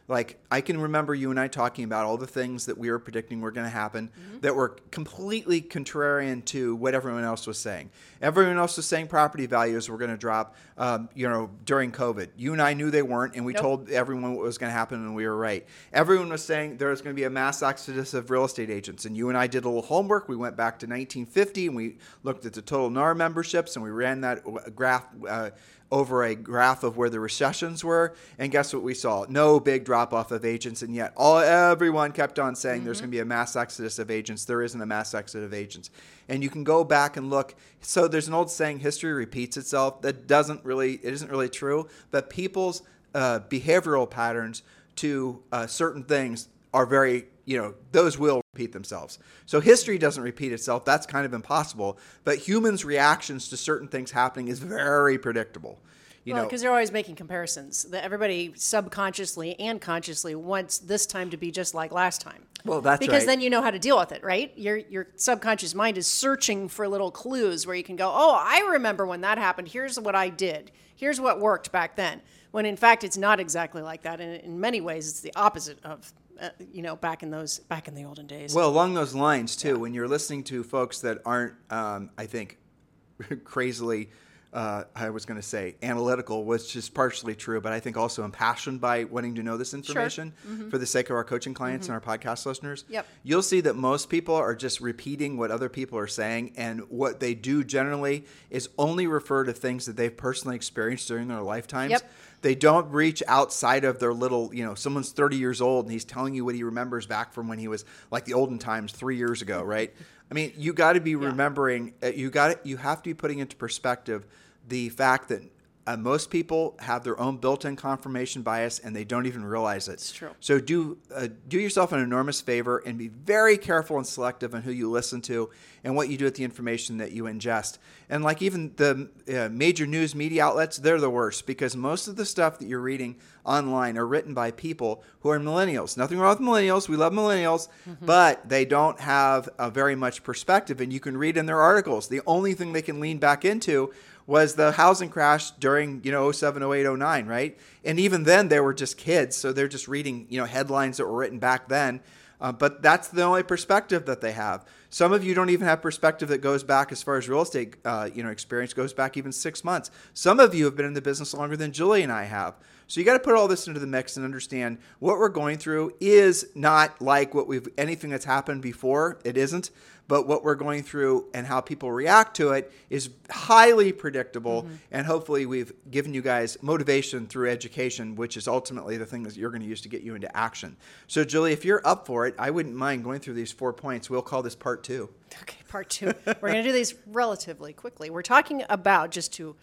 [0.10, 3.00] like I can remember you and I talking about all the things that we were
[3.00, 4.10] predicting were going to happen
[4.42, 7.90] that were completely contrarian to what everyone else was saying.
[8.22, 12.30] Everyone else was saying property values were going to drop, um, you know, during COVID.
[12.38, 13.62] You and I knew they weren't, and we Nope.
[13.62, 15.66] told everyone what was going to happen, and we were right.
[15.92, 19.04] Everyone was saying there was going to be a mass exodus of real estate agents,
[19.06, 20.30] and you and I did a little homework.
[20.30, 23.92] We went back to 1950 and we looked at the total NAR memberships, and we
[23.92, 25.06] ran that graph.
[25.28, 25.50] Uh,
[25.92, 29.26] over a graph of where the recessions were, and guess what we saw?
[29.30, 33.10] No big drop off of agents, and yet all everyone kept on saying there's going
[33.10, 34.46] to be a mass exodus of agents.
[34.46, 35.90] There isn't a mass exodus of agents,
[36.28, 37.56] and you can go back and look.
[37.82, 40.02] So there's an old saying, history repeats itself.
[40.02, 42.82] That doesn't really, it isn't really true, but people's
[43.16, 44.64] uh, behavioral patterns
[44.98, 49.20] to uh, certain things are very, you know, those will repeat themselves.
[49.46, 50.86] So history doesn't repeat itself.
[50.86, 51.98] That's kind of impossible.
[52.24, 55.80] But humans' reactions to certain things happening is very predictable.
[56.24, 57.84] You well, know, because they're always making comparisons.
[57.86, 62.44] That everybody subconsciously and consciously wants this time to be just like last time.
[62.66, 63.28] Well, that's because right.
[63.28, 64.52] then you know how to deal with it, right?
[64.58, 68.60] Your your subconscious mind is searching for little clues where you can go, "Oh, I
[68.72, 69.70] remember when that happened.
[69.70, 70.72] Here's what I did.
[70.98, 74.60] Here's what worked back then." When in fact, it's not exactly like that, and in
[74.60, 78.06] many ways, it's the opposite of, uh, you know, back in those back in the
[78.06, 78.54] olden days.
[78.54, 82.58] Well, along those lines too, when you're listening to folks that aren't, um, I think,
[83.44, 84.10] crazily,
[84.58, 88.26] uh, I was going to say analytical, which is partially true, but I think also
[88.26, 90.34] impassioned by wanting to know this information
[90.72, 92.84] for the sake of our coaching clients and our podcast listeners.
[92.90, 93.06] Yep.
[93.22, 97.20] You'll see that most people are just repeating what other people are saying, and what
[97.20, 101.92] they do generally is only refer to things that they've personally experienced during their lifetimes.
[101.92, 102.12] Yep.
[102.42, 106.06] They don't reach outside of their little, you know, someone's 30 years old and he's
[106.06, 109.18] telling you what he remembers back from when he was like the olden times three
[109.18, 109.94] years ago, right?
[110.32, 113.40] I mean, you got to be remembering, uh, you got you have to be putting
[113.40, 114.26] into perspective
[114.68, 115.42] the fact that
[115.88, 119.94] uh, most people have their own built-in confirmation bias and they don't even realize it.
[119.94, 120.32] It's true.
[120.42, 124.64] So do uh, do yourself an enormous favor and be very careful and selective on
[124.64, 125.50] who you listen to
[125.86, 127.78] and what you do with the information that you ingest.
[128.10, 132.18] And like even the uh, major news media outlets, they're the worst because most of
[132.18, 135.96] the stuff that you're reading online are written by people who are millennials.
[135.96, 136.90] Nothing wrong with millennials.
[136.90, 137.70] We love millennials,
[138.02, 140.82] but they don't have a very much perspective.
[140.82, 142.10] And you can read in their articles.
[142.10, 143.94] The only thing they can lean back into
[144.28, 147.58] was the housing crash during you know 07 08 09 right?
[147.84, 151.08] And even then they were just kids so they're just reading you know headlines that
[151.08, 152.02] were written back then.
[152.40, 154.64] Uh, but that's the only perspective that they have.
[154.92, 157.78] Some of you don't even have perspective that goes back as far as real estate
[157.84, 159.90] uh, you know experience goes back even six months.
[160.14, 162.56] Some of you have been in the business longer than julie and i have.
[162.90, 165.58] So you got to put all this into the mix and understand what we're going
[165.58, 169.20] through is not like what we've anything that's happened before.
[169.26, 169.72] It isn't
[170.08, 174.64] but what we're going through and how people react to it is highly predictable.
[174.64, 174.76] Mm-hmm.
[174.92, 179.36] And hopefully, we've given you guys motivation through education, which is ultimately the thing that
[179.36, 180.78] you're going to use to get you into action.
[181.08, 184.10] So, Julie, if you're up for it, I wouldn't mind going through these four points.
[184.10, 185.10] We'll call this part two.
[185.42, 186.14] Okay, part two.
[186.26, 188.10] We're going to do these relatively quickly.
[188.10, 189.56] We're talking about, just to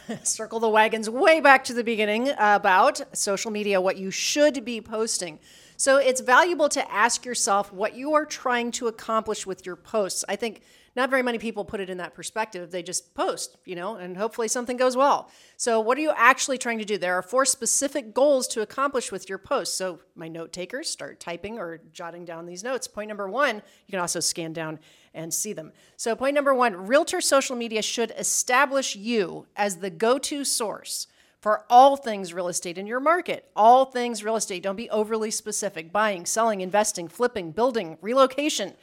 [0.22, 4.80] circle the wagons way back to the beginning, about social media, what you should be
[4.80, 5.38] posting.
[5.76, 10.24] So it's valuable to ask yourself what you are trying to accomplish with your posts.
[10.28, 10.62] I think
[10.94, 12.70] not very many people put it in that perspective.
[12.70, 15.30] They just post, you know, and hopefully something goes well.
[15.56, 16.98] So, what are you actually trying to do?
[16.98, 19.76] There are four specific goals to accomplish with your post.
[19.76, 22.86] So, my note takers start typing or jotting down these notes.
[22.86, 24.78] Point number one, you can also scan down
[25.14, 25.72] and see them.
[25.96, 31.06] So, point number one Realtor social media should establish you as the go to source
[31.42, 33.50] for all things real estate in your market.
[33.56, 34.62] All things real estate.
[34.62, 35.92] Don't be overly specific.
[35.92, 38.74] Buying, selling, investing, flipping, building, relocation.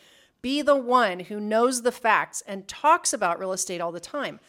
[0.42, 4.39] Be the one who knows the facts and talks about real estate all the time.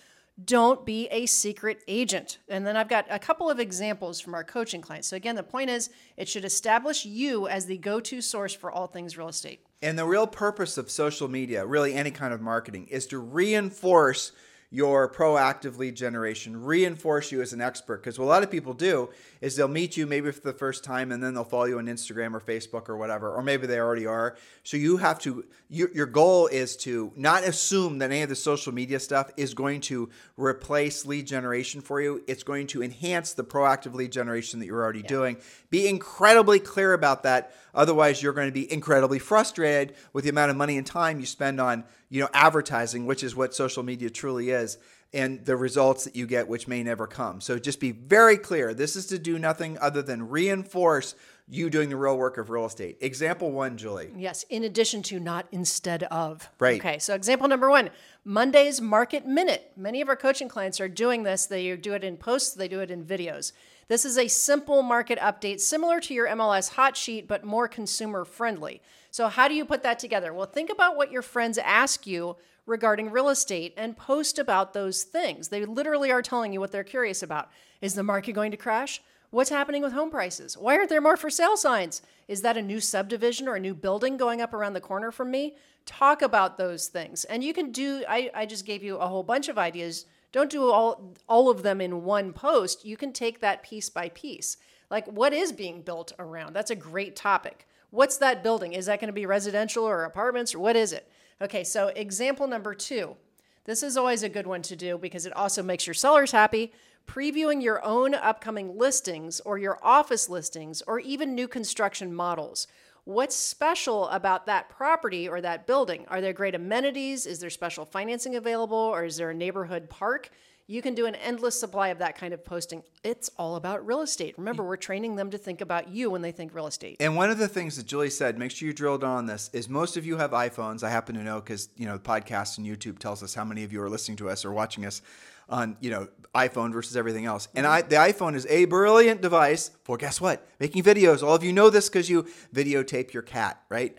[0.45, 2.39] Don't be a secret agent.
[2.49, 5.09] And then I've got a couple of examples from our coaching clients.
[5.09, 8.71] So, again, the point is it should establish you as the go to source for
[8.71, 9.61] all things real estate.
[9.83, 14.33] And the real purpose of social media, really any kind of marketing, is to reinforce
[14.73, 18.01] your proactive lead generation, reinforce you as an expert.
[18.03, 20.85] Because what a lot of people do is they'll meet you maybe for the first
[20.85, 23.81] time and then they'll follow you on Instagram or Facebook or whatever, or maybe they
[23.81, 24.37] already are.
[24.63, 28.37] So you have to, your, your goal is to not assume that any of the
[28.37, 32.23] social media stuff is going to replace lead generation for you.
[32.29, 35.09] It's going to enhance the proactive lead generation that you're already yeah.
[35.09, 35.37] doing.
[35.71, 37.53] Be incredibly clear about that.
[37.75, 41.27] Otherwise, you're going to be incredibly frustrated with the amount of money and time you
[41.27, 44.77] spend on, you know, advertising, which is what social media truly is
[45.13, 47.41] and the results that you get, which may never come.
[47.41, 48.75] So just be very clear.
[48.75, 51.15] This is to do nothing other than reinforce
[51.49, 52.99] you doing the real work of real estate.
[53.01, 54.11] Example one, Julie.
[54.17, 56.49] Yes, in addition to, not instead of.
[56.61, 56.81] Right.
[56.81, 57.91] Okay, so example number one
[58.25, 59.73] Monday's Market Minute.
[59.77, 61.47] Many of our coaching clients are doing this.
[61.47, 63.53] They do it in posts, they do it in videos.
[63.89, 68.25] This is a simple market update similar to your MLS hot sheet, but more consumer
[68.25, 68.81] friendly.
[69.11, 70.33] So, how do you put that together?
[70.33, 75.03] Well, think about what your friends ask you regarding real estate and post about those
[75.03, 75.49] things.
[75.49, 77.51] They literally are telling you what they're curious about.
[77.81, 79.03] Is the market going to crash?
[79.31, 80.57] What's happening with home prices?
[80.57, 82.03] Why aren't there more for sale signs?
[82.27, 85.31] Is that a new subdivision or a new building going up around the corner from
[85.31, 85.57] me?
[85.87, 87.25] Talk about those things.
[87.25, 90.07] And you can do, I, I just gave you a whole bunch of ideas.
[90.33, 92.85] Don't do all, all of them in one post.
[92.85, 94.57] You can take that piece by piece.
[94.91, 96.53] Like, what is being built around?
[96.53, 97.67] That's a great topic.
[97.91, 98.73] What's that building?
[98.73, 101.11] Is that going to be residential or apartments or what is it?
[101.43, 103.17] Okay, so example number two.
[103.65, 106.73] This is always a good one to do because it also makes your sellers happy.
[107.07, 112.67] Previewing your own upcoming listings or your office listings or even new construction models.
[113.05, 116.05] What's special about that property or that building?
[116.09, 117.27] Are there great amenities?
[117.27, 118.77] Is there special financing available?
[118.77, 120.31] Or is there a neighborhood park?
[120.71, 122.85] You can do an endless supply of that kind of posting.
[123.03, 124.39] It's all about real estate.
[124.39, 126.99] Remember, we're training them to think about you when they think real estate.
[127.01, 129.51] And one of the things that Julie said, make sure you drill down on this,
[129.53, 130.85] is most of you have iPhones.
[130.85, 133.65] I happen to know because you know the podcast and YouTube tells us how many
[133.65, 135.03] of you are listening to us or watching us
[135.49, 136.07] on you know
[136.37, 137.49] iPhone versus everything else.
[137.57, 140.47] And I, the iPhone is a brilliant device for guess what?
[140.61, 141.21] Making videos.
[141.25, 143.99] All of you know this because you videotape your cat, right?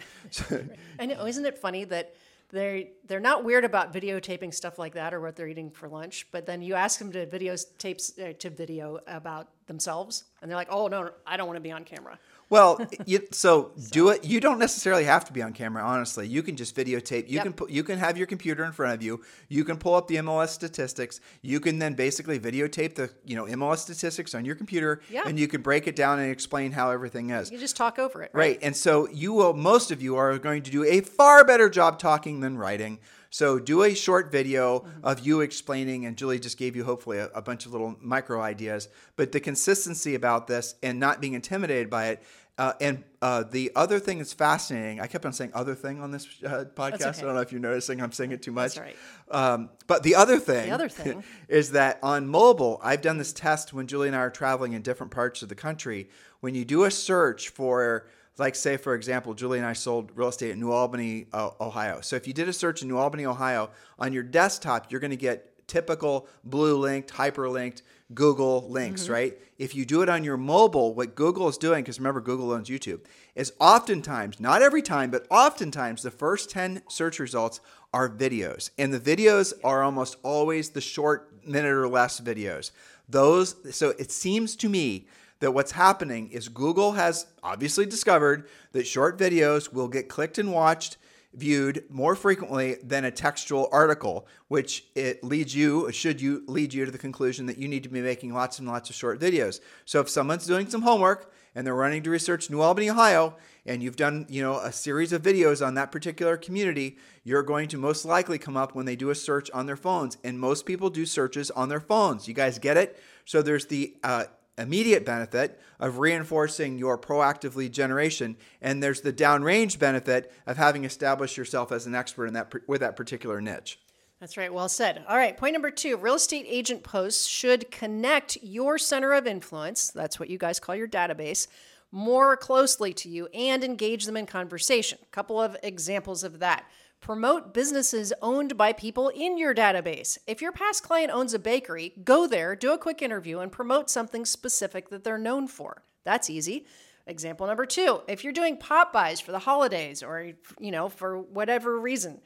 [0.99, 1.25] I know.
[1.25, 2.15] Isn't it funny that
[2.51, 6.27] they're they're not weird about videotaping stuff like that or what they're eating for lunch.
[6.31, 10.71] But then you ask them to videotape uh, to video about themselves, and they're like,
[10.71, 12.19] "Oh no, I don't want to be on camera."
[12.51, 14.25] Well, you, so, so, do it.
[14.25, 15.81] You don't necessarily have to be on camera.
[15.83, 17.29] Honestly, you can just videotape.
[17.29, 17.43] You yep.
[17.43, 19.23] can put, you can have your computer in front of you.
[19.47, 21.21] You can pull up the MLS statistics.
[21.41, 25.23] You can then basically videotape the you know MLS statistics on your computer, yeah.
[25.25, 27.49] and you can break it down and explain how everything is.
[27.49, 28.49] You just talk over it, right?
[28.49, 28.59] right?
[28.61, 29.53] And so you will.
[29.53, 32.99] Most of you are going to do a far better job talking than writing.
[33.33, 35.05] So do a short video mm-hmm.
[35.05, 38.41] of you explaining, and Julie just gave you hopefully a, a, bunch of little micro
[38.41, 38.89] ideas.
[39.15, 42.23] But the consistency about this and not being intimidated by it
[42.57, 46.11] uh, and uh, the other thing that's fascinating, I kept on saying other thing on
[46.11, 46.93] this uh, podcast.
[46.93, 47.19] Okay.
[47.19, 48.77] I don't know if you're noticing I'm saying it too much.
[48.77, 48.95] Right.
[49.29, 53.33] Um, but the other thing, the other thing is that on mobile, I've done this
[53.33, 56.09] test when Julie and I are traveling in different parts of the country.
[56.41, 60.29] When you do a search for, like, say, for example, Julie and I sold real
[60.29, 62.01] estate in New Albany, uh, Ohio.
[62.01, 65.11] So if you did a search in New Albany, Ohio, on your desktop, you're going
[65.11, 67.81] to get typical blue linked, hyperlinked
[68.13, 69.13] Google links, mm-hmm.
[69.13, 69.37] right?
[69.57, 72.69] If you do it on your mobile, what Google is doing, because remember, Google owns
[72.69, 73.01] YouTube,
[73.35, 77.61] is oftentimes, not every time, but oftentimes, the first 10 search results
[77.93, 78.71] are videos.
[78.77, 82.71] And the videos are almost always the short minute or less videos.
[83.07, 85.07] Those, so it seems to me
[85.41, 90.51] that what's happening is Google has obviously discovered that short videos will get clicked and
[90.51, 90.97] watched
[91.33, 96.85] viewed more frequently than a textual article, which it leads you, should you lead you
[96.85, 99.61] to the conclusion that you need to be making lots and lots of short videos.
[99.85, 103.83] So if someone's doing some homework and they're running to research New Albany, Ohio, and
[103.83, 107.77] you've done, you know, a series of videos on that particular community, you're going to
[107.77, 110.17] most likely come up when they do a search on their phones.
[110.23, 112.27] And most people do searches on their phones.
[112.27, 112.99] You guys get it?
[113.25, 114.25] So there's the uh,
[114.57, 120.83] immediate benefit of reinforcing your proactive lead generation and there's the downrange benefit of having
[120.83, 123.79] established yourself as an expert in that with that particular niche.
[124.19, 124.53] That's right.
[124.53, 125.03] Well said.
[125.07, 129.89] All right point number two real estate agent posts should connect your center of influence
[129.89, 131.47] that's what you guys call your database
[131.91, 134.97] more closely to you and engage them in conversation.
[135.01, 136.65] A couple of examples of that
[137.01, 140.19] Promote businesses owned by people in your database.
[140.27, 143.89] If your past client owns a bakery, go there, do a quick interview, and promote
[143.89, 145.81] something specific that they're known for.
[146.03, 146.67] That's easy.
[147.07, 151.19] Example number two if you're doing pop bys for the holidays or, you know, for
[151.19, 152.21] whatever reason,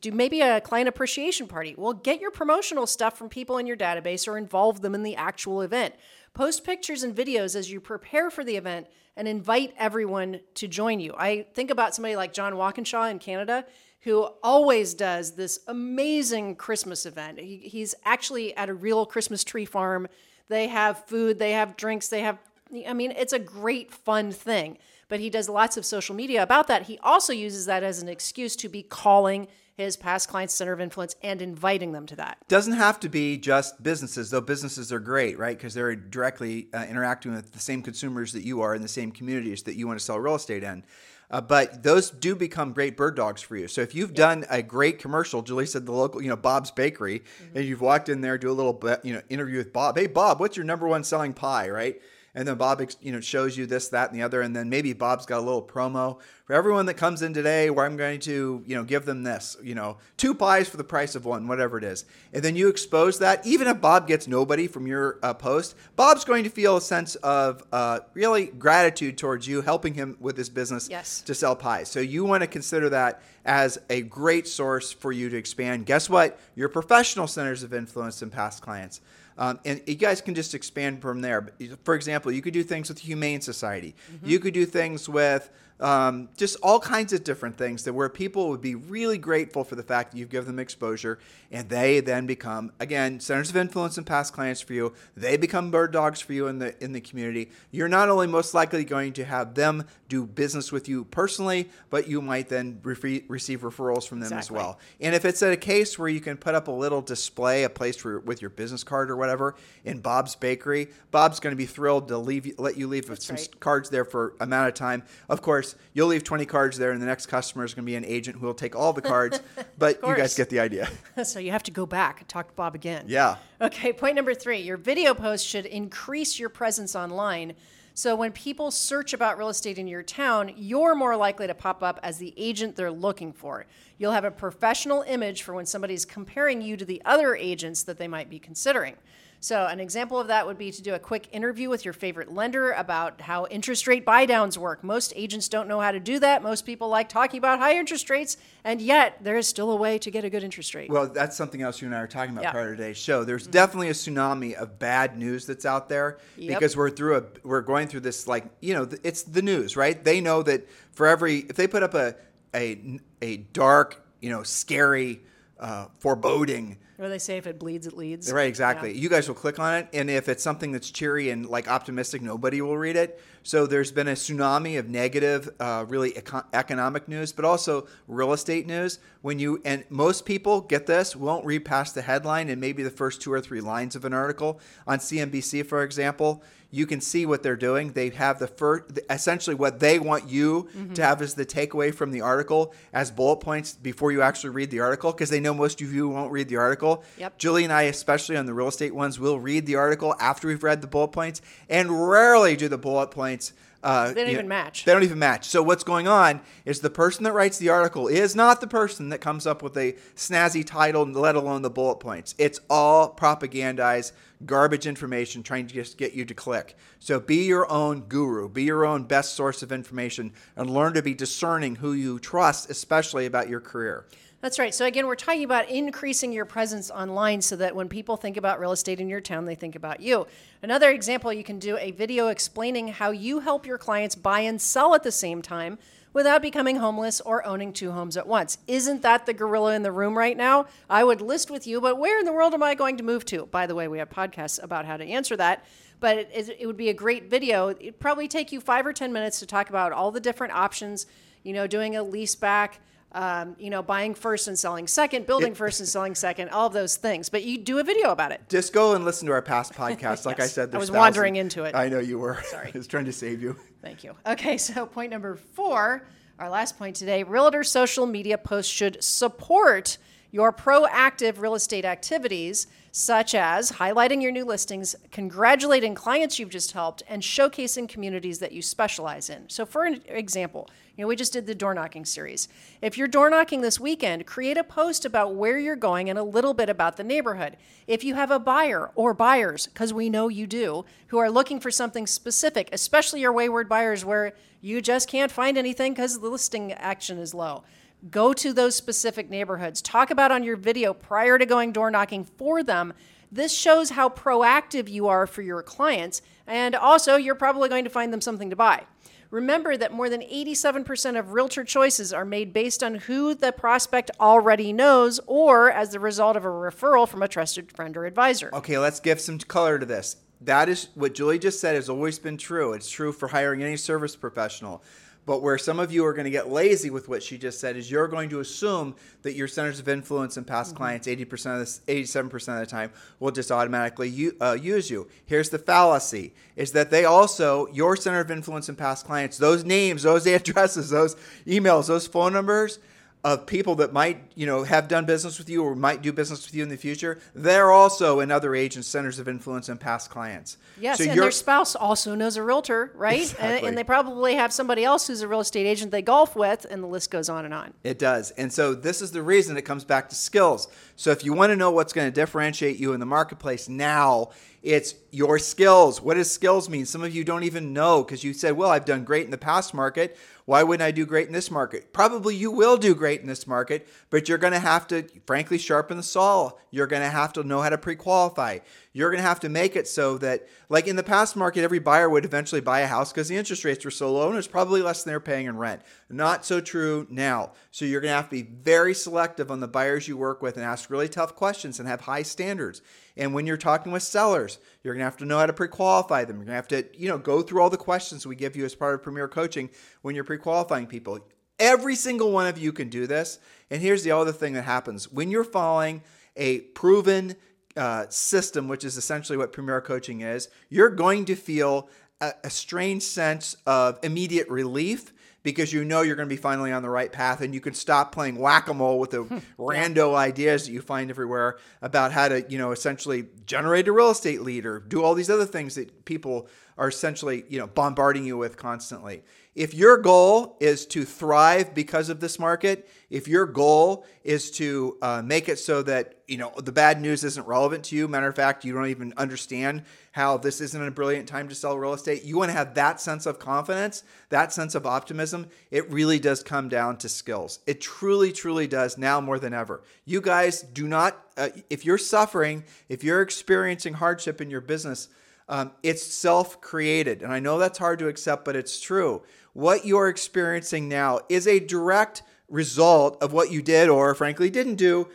[0.00, 1.74] do maybe a client appreciation party.
[1.76, 5.16] Well, get your promotional stuff from people in your database or involve them in the
[5.16, 5.94] actual event.
[6.32, 11.00] Post pictures and videos as you prepare for the event and invite everyone to join
[11.00, 11.14] you.
[11.18, 13.66] I think about somebody like John Walkinshaw in Canada
[14.02, 17.38] who always does this amazing Christmas event.
[17.40, 20.08] He, he's actually at a real Christmas tree farm.
[20.48, 22.38] They have food, they have drinks, they have,
[22.86, 24.78] I mean, it's a great, fun thing.
[25.08, 26.82] But he does lots of social media about that.
[26.82, 30.80] He also uses that as an excuse to be calling his past clients center of
[30.80, 32.36] influence and inviting them to that.
[32.48, 35.56] Doesn't have to be just businesses, though businesses are great, right?
[35.56, 39.12] Because they're directly uh, interacting with the same consumers that you are in the same
[39.12, 40.82] communities that you want to sell real estate in.
[41.30, 43.68] Uh, but those do become great bird dogs for you.
[43.68, 44.16] So if you've yep.
[44.16, 47.58] done a great commercial, Julie said the local, you know, Bob's Bakery, mm-hmm.
[47.58, 49.98] and you've walked in there, do a little, you know, interview with Bob.
[49.98, 52.00] Hey, Bob, what's your number one selling pie, right?
[52.38, 54.92] And then Bob, you know, shows you this, that, and the other, and then maybe
[54.92, 58.62] Bob's got a little promo for everyone that comes in today, where I'm going to,
[58.64, 61.78] you know, give them this, you know, two pies for the price of one, whatever
[61.78, 63.44] it is, and then you expose that.
[63.44, 67.16] Even if Bob gets nobody from your uh, post, Bob's going to feel a sense
[67.16, 71.22] of uh, really gratitude towards you, helping him with his business yes.
[71.22, 71.88] to sell pies.
[71.88, 75.86] So you want to consider that as a great source for you to expand.
[75.86, 76.38] Guess what?
[76.54, 79.00] Your professional centers of influence and past clients.
[79.38, 81.52] Um, and you guys can just expand from there.
[81.84, 83.94] For example, you could do things with Humane Society.
[84.12, 84.28] Mm-hmm.
[84.28, 85.48] You could do things with
[85.80, 89.76] um, just all kinds of different things that where people would be really grateful for
[89.76, 91.18] the fact that you've given them exposure
[91.50, 95.70] and they then become again centers of influence and past clients for you they become
[95.70, 99.12] bird dogs for you in the in the community you're not only most likely going
[99.12, 104.06] to have them do business with you personally but you might then re- receive referrals
[104.06, 104.56] from them exactly.
[104.56, 107.00] as well and if it's at a case where you can put up a little
[107.00, 109.54] display a place for with your business card or whatever
[109.84, 113.36] in Bob's bakery Bob's going to be thrilled to leave let you leave That's some
[113.36, 113.60] right.
[113.60, 117.00] cards there for amount of time of course course, you'll leave 20 cards there, and
[117.00, 119.40] the next customer is going to be an agent who will take all the cards.
[119.78, 120.88] but you guys get the idea.
[121.24, 123.04] so you have to go back and talk to Bob again.
[123.06, 123.36] Yeah.
[123.60, 127.54] Okay, point number three your video post should increase your presence online.
[127.94, 131.82] So when people search about real estate in your town, you're more likely to pop
[131.82, 133.66] up as the agent they're looking for.
[133.98, 137.98] You'll have a professional image for when somebody's comparing you to the other agents that
[137.98, 138.94] they might be considering.
[139.40, 142.32] So, an example of that would be to do a quick interview with your favorite
[142.32, 144.82] lender about how interest rate buydowns work.
[144.82, 146.42] Most agents don't know how to do that.
[146.42, 149.96] Most people like talking about high interest rates, and yet there is still a way
[149.98, 150.90] to get a good interest rate.
[150.90, 152.50] Well, that's something else you and I are talking about yeah.
[152.50, 153.22] prior to today's show.
[153.22, 153.52] There's mm-hmm.
[153.52, 156.58] definitely a tsunami of bad news that's out there yep.
[156.58, 160.02] because we're through a we're going through this like you know it's the news, right?
[160.02, 162.16] They know that for every if they put up a
[162.54, 165.20] a a dark you know scary
[165.58, 168.32] uh, foreboding or they say if it bleeds, it leads.
[168.32, 168.92] Right, exactly.
[168.92, 169.00] Yeah.
[169.00, 172.22] You guys will click on it, and if it's something that's cheery and like optimistic,
[172.22, 173.20] nobody will read it.
[173.44, 178.32] So there's been a tsunami of negative, uh, really econ- economic news, but also real
[178.32, 178.98] estate news.
[179.22, 182.90] When you and most people get this won't read past the headline and maybe the
[182.90, 187.24] first two or three lines of an article on CNBC, for example you can see
[187.24, 187.92] what they're doing.
[187.92, 190.94] They have the first, essentially what they want you mm-hmm.
[190.94, 194.70] to have as the takeaway from the article as bullet points before you actually read
[194.70, 197.04] the article, because they know most of you won't read the article.
[197.18, 197.38] Yep.
[197.38, 200.62] Julie and I, especially on the real estate ones, will read the article after we've
[200.62, 203.52] read the bullet points, and rarely do the bullet points
[203.82, 204.84] uh, they don't even know, match.
[204.84, 205.48] They don't even match.
[205.48, 209.10] So what's going on is the person that writes the article is not the person
[209.10, 212.34] that comes up with a snazzy title, let alone the bullet points.
[212.38, 214.12] It's all propagandized
[214.46, 216.76] garbage information trying to just get you to click.
[216.98, 221.02] So be your own guru, be your own best source of information, and learn to
[221.02, 224.06] be discerning who you trust, especially about your career.
[224.40, 224.72] That's right.
[224.72, 228.60] So, again, we're talking about increasing your presence online so that when people think about
[228.60, 230.28] real estate in your town, they think about you.
[230.62, 234.60] Another example, you can do a video explaining how you help your clients buy and
[234.60, 235.76] sell at the same time
[236.12, 238.58] without becoming homeless or owning two homes at once.
[238.66, 240.66] Isn't that the gorilla in the room right now?
[240.88, 243.24] I would list with you, but where in the world am I going to move
[243.26, 243.46] to?
[243.46, 245.64] By the way, we have podcasts about how to answer that.
[246.00, 247.70] But it, it would be a great video.
[247.70, 251.06] It'd probably take you five or 10 minutes to talk about all the different options,
[251.42, 252.80] you know, doing a lease back
[253.12, 256.72] um, you know, buying first and selling second, building first and selling second, all of
[256.72, 257.28] those things.
[257.28, 258.42] But you do a video about it.
[258.48, 260.26] Just go and listen to our past podcasts.
[260.26, 260.46] Like yes.
[260.46, 261.74] I said, I was wandering into it.
[261.74, 262.42] I know you were.
[262.44, 262.70] Sorry.
[262.74, 263.56] I was trying to save you.
[263.82, 264.14] Thank you.
[264.26, 266.06] Okay, so point number four,
[266.38, 269.98] our last point today realtor social media posts should support
[270.30, 276.72] your proactive real estate activities, such as highlighting your new listings, congratulating clients you've just
[276.72, 279.48] helped, and showcasing communities that you specialize in.
[279.48, 282.48] So, for an example, you know, we just did the door knocking series.
[282.82, 286.24] If you're door knocking this weekend, create a post about where you're going and a
[286.24, 287.56] little bit about the neighborhood.
[287.86, 291.60] If you have a buyer or buyers, because we know you do, who are looking
[291.60, 296.28] for something specific, especially your wayward buyers where you just can't find anything because the
[296.28, 297.62] listing action is low.
[298.10, 299.82] Go to those specific neighborhoods.
[299.82, 302.94] Talk about on your video prior to going door knocking for them.
[303.30, 307.90] This shows how proactive you are for your clients, and also you're probably going to
[307.90, 308.84] find them something to buy.
[309.30, 314.10] Remember that more than 87% of realtor choices are made based on who the prospect
[314.20, 318.48] already knows or as the result of a referral from a trusted friend or advisor.
[318.54, 320.16] Okay, let's give some color to this.
[320.40, 322.72] That is what Julie just said has always been true.
[322.72, 324.82] It's true for hiring any service professional.
[325.28, 327.76] But where some of you are going to get lazy with what she just said
[327.76, 330.78] is you're going to assume that your centers of influence and past mm-hmm.
[330.78, 335.06] clients, 80% of this, 87% of the time, will just automatically u- uh, use you.
[335.26, 339.64] Here's the fallacy is that they also, your center of influence and past clients, those
[339.64, 341.14] names, those addresses, those
[341.46, 342.78] emails, those phone numbers,
[343.24, 346.46] of people that might, you know, have done business with you or might do business
[346.46, 350.08] with you in the future, they're also in other agents' centers of influence and past
[350.08, 350.56] clients.
[350.80, 353.22] Yes, so and their spouse also knows a realtor, right?
[353.22, 353.58] Exactly.
[353.58, 356.64] And, and, they probably have somebody else who's a real estate agent they golf with,
[356.70, 357.74] and the list goes on and on.
[357.82, 358.30] It does.
[358.32, 360.68] And so this is the reason it comes back to skills.
[360.94, 364.30] So if you want to know what's going to differentiate you in the marketplace now,
[364.68, 366.02] it's your skills.
[366.02, 366.84] What does skills mean?
[366.84, 369.38] Some of you don't even know because you said, well, I've done great in the
[369.38, 370.14] past market.
[370.44, 371.94] Why wouldn't I do great in this market?
[371.94, 375.56] Probably you will do great in this market, but you're going to have to, frankly,
[375.56, 376.50] sharpen the saw.
[376.70, 378.58] You're going to have to know how to pre qualify.
[378.98, 381.78] You're going to have to make it so that, like in the past market, every
[381.78, 384.48] buyer would eventually buy a house because the interest rates were so low and it's
[384.48, 385.82] probably less than they're paying in rent.
[386.10, 387.52] Not so true now.
[387.70, 390.56] So you're going to have to be very selective on the buyers you work with
[390.56, 392.82] and ask really tough questions and have high standards.
[393.16, 396.24] And when you're talking with sellers, you're going to have to know how to pre-qualify
[396.24, 396.38] them.
[396.38, 398.64] You're going to have to, you know, go through all the questions we give you
[398.64, 399.70] as part of Premier Coaching
[400.02, 401.20] when you're pre-qualifying people.
[401.60, 403.38] Every single one of you can do this.
[403.70, 406.02] And here's the other thing that happens when you're following
[406.34, 407.36] a proven
[407.78, 411.88] uh, system, which is essentially what Premier Coaching is, you're going to feel
[412.20, 415.12] a, a strange sense of immediate relief
[415.42, 417.72] because you know you're going to be finally on the right path and you can
[417.72, 419.24] stop playing whack-a-mole with the
[419.58, 424.10] rando ideas that you find everywhere about how to, you know, essentially generate a real
[424.10, 428.26] estate lead or do all these other things that people are essentially, you know, bombarding
[428.26, 429.22] you with constantly.
[429.58, 434.96] If your goal is to thrive because of this market, if your goal is to
[435.02, 438.28] uh, make it so that you know the bad news isn't relevant to you, matter
[438.28, 439.82] of fact, you don't even understand
[440.12, 442.22] how this isn't a brilliant time to sell real estate.
[442.22, 445.48] You want to have that sense of confidence, that sense of optimism.
[445.72, 447.58] It really does come down to skills.
[447.66, 449.82] It truly, truly does now more than ever.
[450.04, 451.18] You guys do not.
[451.36, 455.08] Uh, if you're suffering, if you're experiencing hardship in your business.
[455.50, 457.22] Um, it's self created.
[457.22, 459.22] And I know that's hard to accept, but it's true
[459.58, 464.76] what you're experiencing now is a direct result of what you did or frankly didn't
[464.76, 465.08] do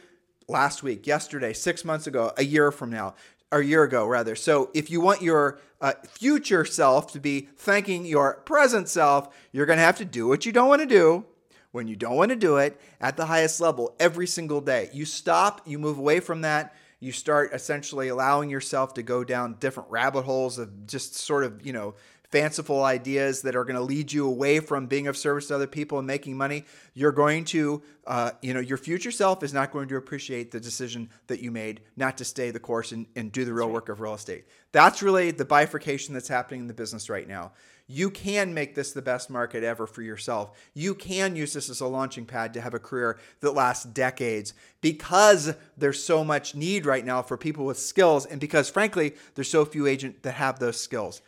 [0.49, 3.15] last week, yesterday, six months ago, a year from now,
[3.53, 4.35] or a year ago, rather.
[4.35, 9.65] So if you want your uh, future self to be thanking your present self, you're
[9.65, 11.23] going to have to do what you don't want to do
[11.71, 14.89] when you don't want to do it at the highest level every single day.
[14.91, 16.75] You stop, you move away from that.
[16.99, 21.65] You start essentially allowing yourself to go down different rabbit holes of just sort of,
[21.65, 21.95] you know,
[22.33, 25.67] fanciful ideas that are going to lead you away from being of service to other
[25.67, 26.65] people and making money,
[26.95, 30.59] you're going to, uh, you know, your future self is not going to appreciate the
[30.59, 33.87] decision that you made not to stay the course and, and do the real work
[33.87, 34.45] of real estate.
[34.71, 37.51] That's really the bifurcation that's happening in the business right now.
[37.85, 40.57] You can make this the best market ever for yourself.
[40.73, 44.55] You can use this as a launching pad to have a career that lasts decades
[44.81, 49.51] because there's so much need right now for people with skills and because frankly, there's
[49.51, 51.21] so few agents that have those skills.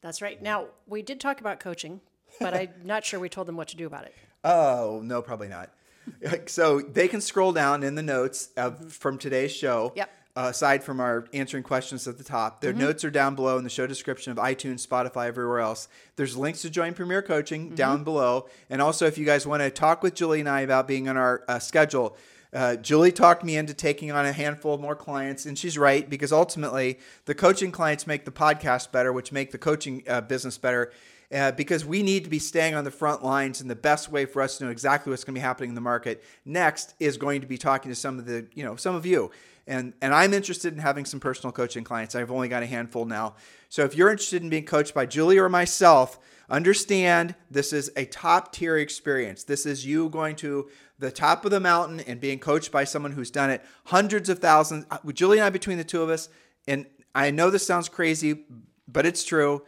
[0.00, 0.40] That's right.
[0.40, 2.00] Now, we did talk about coaching,
[2.40, 4.14] but I'm not sure we told them what to do about it.
[4.44, 5.70] Oh, no, probably not.
[6.46, 8.88] so they can scroll down in the notes of, mm-hmm.
[8.88, 9.92] from today's show.
[9.96, 10.10] Yep.
[10.36, 12.82] Uh, aside from our answering questions at the top, their mm-hmm.
[12.82, 15.88] notes are down below in the show description of iTunes, Spotify, everywhere else.
[16.14, 17.74] There's links to join Premier Coaching mm-hmm.
[17.74, 18.46] down below.
[18.70, 21.16] And also, if you guys want to talk with Julie and I about being on
[21.16, 22.16] our uh, schedule,
[22.52, 26.08] uh, Julie talked me into taking on a handful of more clients, and she's right
[26.08, 30.58] because ultimately the coaching clients make the podcast better, which make the coaching uh, business
[30.58, 30.92] better.
[31.30, 34.24] Uh, because we need to be staying on the front lines, and the best way
[34.24, 37.18] for us to know exactly what's going to be happening in the market next is
[37.18, 39.30] going to be talking to some of the, you know, some of you.
[39.66, 42.14] And and I'm interested in having some personal coaching clients.
[42.14, 43.34] I've only got a handful now.
[43.68, 46.18] So if you're interested in being coached by Julie or myself,
[46.48, 49.44] understand this is a top tier experience.
[49.44, 50.68] This is you going to
[50.98, 54.38] the top of the mountain and being coached by someone who's done it hundreds of
[54.38, 54.86] thousands.
[54.90, 56.28] Uh, Julie and I, between the two of us,
[56.66, 58.44] and I know this sounds crazy,
[58.86, 59.62] but it's true.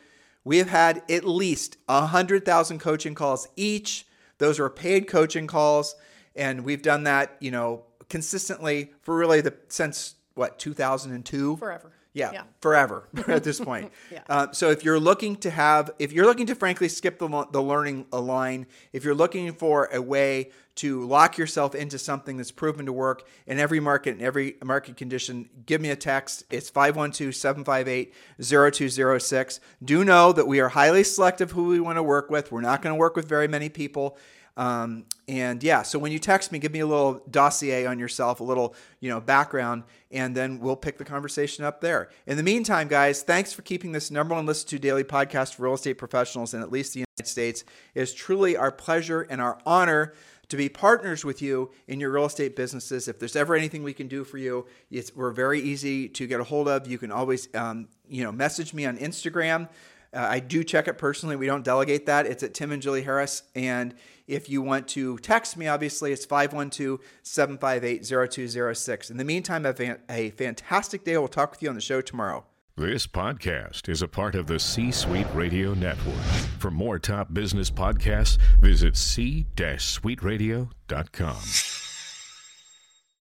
[0.44, 4.06] We have had at least 100,000 coaching calls each.
[4.38, 5.94] Those are paid coaching calls.
[6.34, 12.32] And we've done that, you know, consistently for really the since what 2002 forever Yeah,
[12.32, 12.42] Yeah.
[12.60, 13.92] forever at this point.
[14.10, 14.22] Yeah.
[14.28, 17.62] uh, so if you're looking to have, if you're looking to frankly skip the, the
[17.62, 22.86] learning line, if you're looking for a way to lock yourself into something that's proven
[22.86, 26.42] to work in every market, in every market condition, give me a text.
[26.50, 29.60] It's 512 758 0206.
[29.84, 32.50] Do know that we are highly selective who we want to work with.
[32.50, 34.16] We're not going to work with very many people.
[34.60, 38.40] Um, and yeah, so when you text me, give me a little dossier on yourself,
[38.40, 42.10] a little, you know, background, and then we'll pick the conversation up there.
[42.26, 45.62] In the meantime, guys, thanks for keeping this number one listened to daily podcast for
[45.62, 47.64] real estate professionals in at least the United States.
[47.94, 50.12] It is truly our pleasure and our honor
[50.50, 53.08] to be partners with you in your real estate businesses.
[53.08, 56.38] If there's ever anything we can do for you, it's, we're very easy to get
[56.38, 56.86] a hold of.
[56.86, 59.70] You can always, um, you know, message me on Instagram.
[60.12, 61.36] Uh, I do check it personally.
[61.36, 62.26] We don't delegate that.
[62.26, 63.44] It's at Tim and Julie Harris.
[63.54, 63.94] And
[64.30, 69.10] if you want to text me, obviously it's 512 758 0206.
[69.10, 71.18] In the meantime, have a fantastic day.
[71.18, 72.44] We'll talk with you on the show tomorrow.
[72.76, 76.14] This podcast is a part of the C Suite Radio Network.
[76.58, 81.89] For more top business podcasts, visit c-suiteradio.com.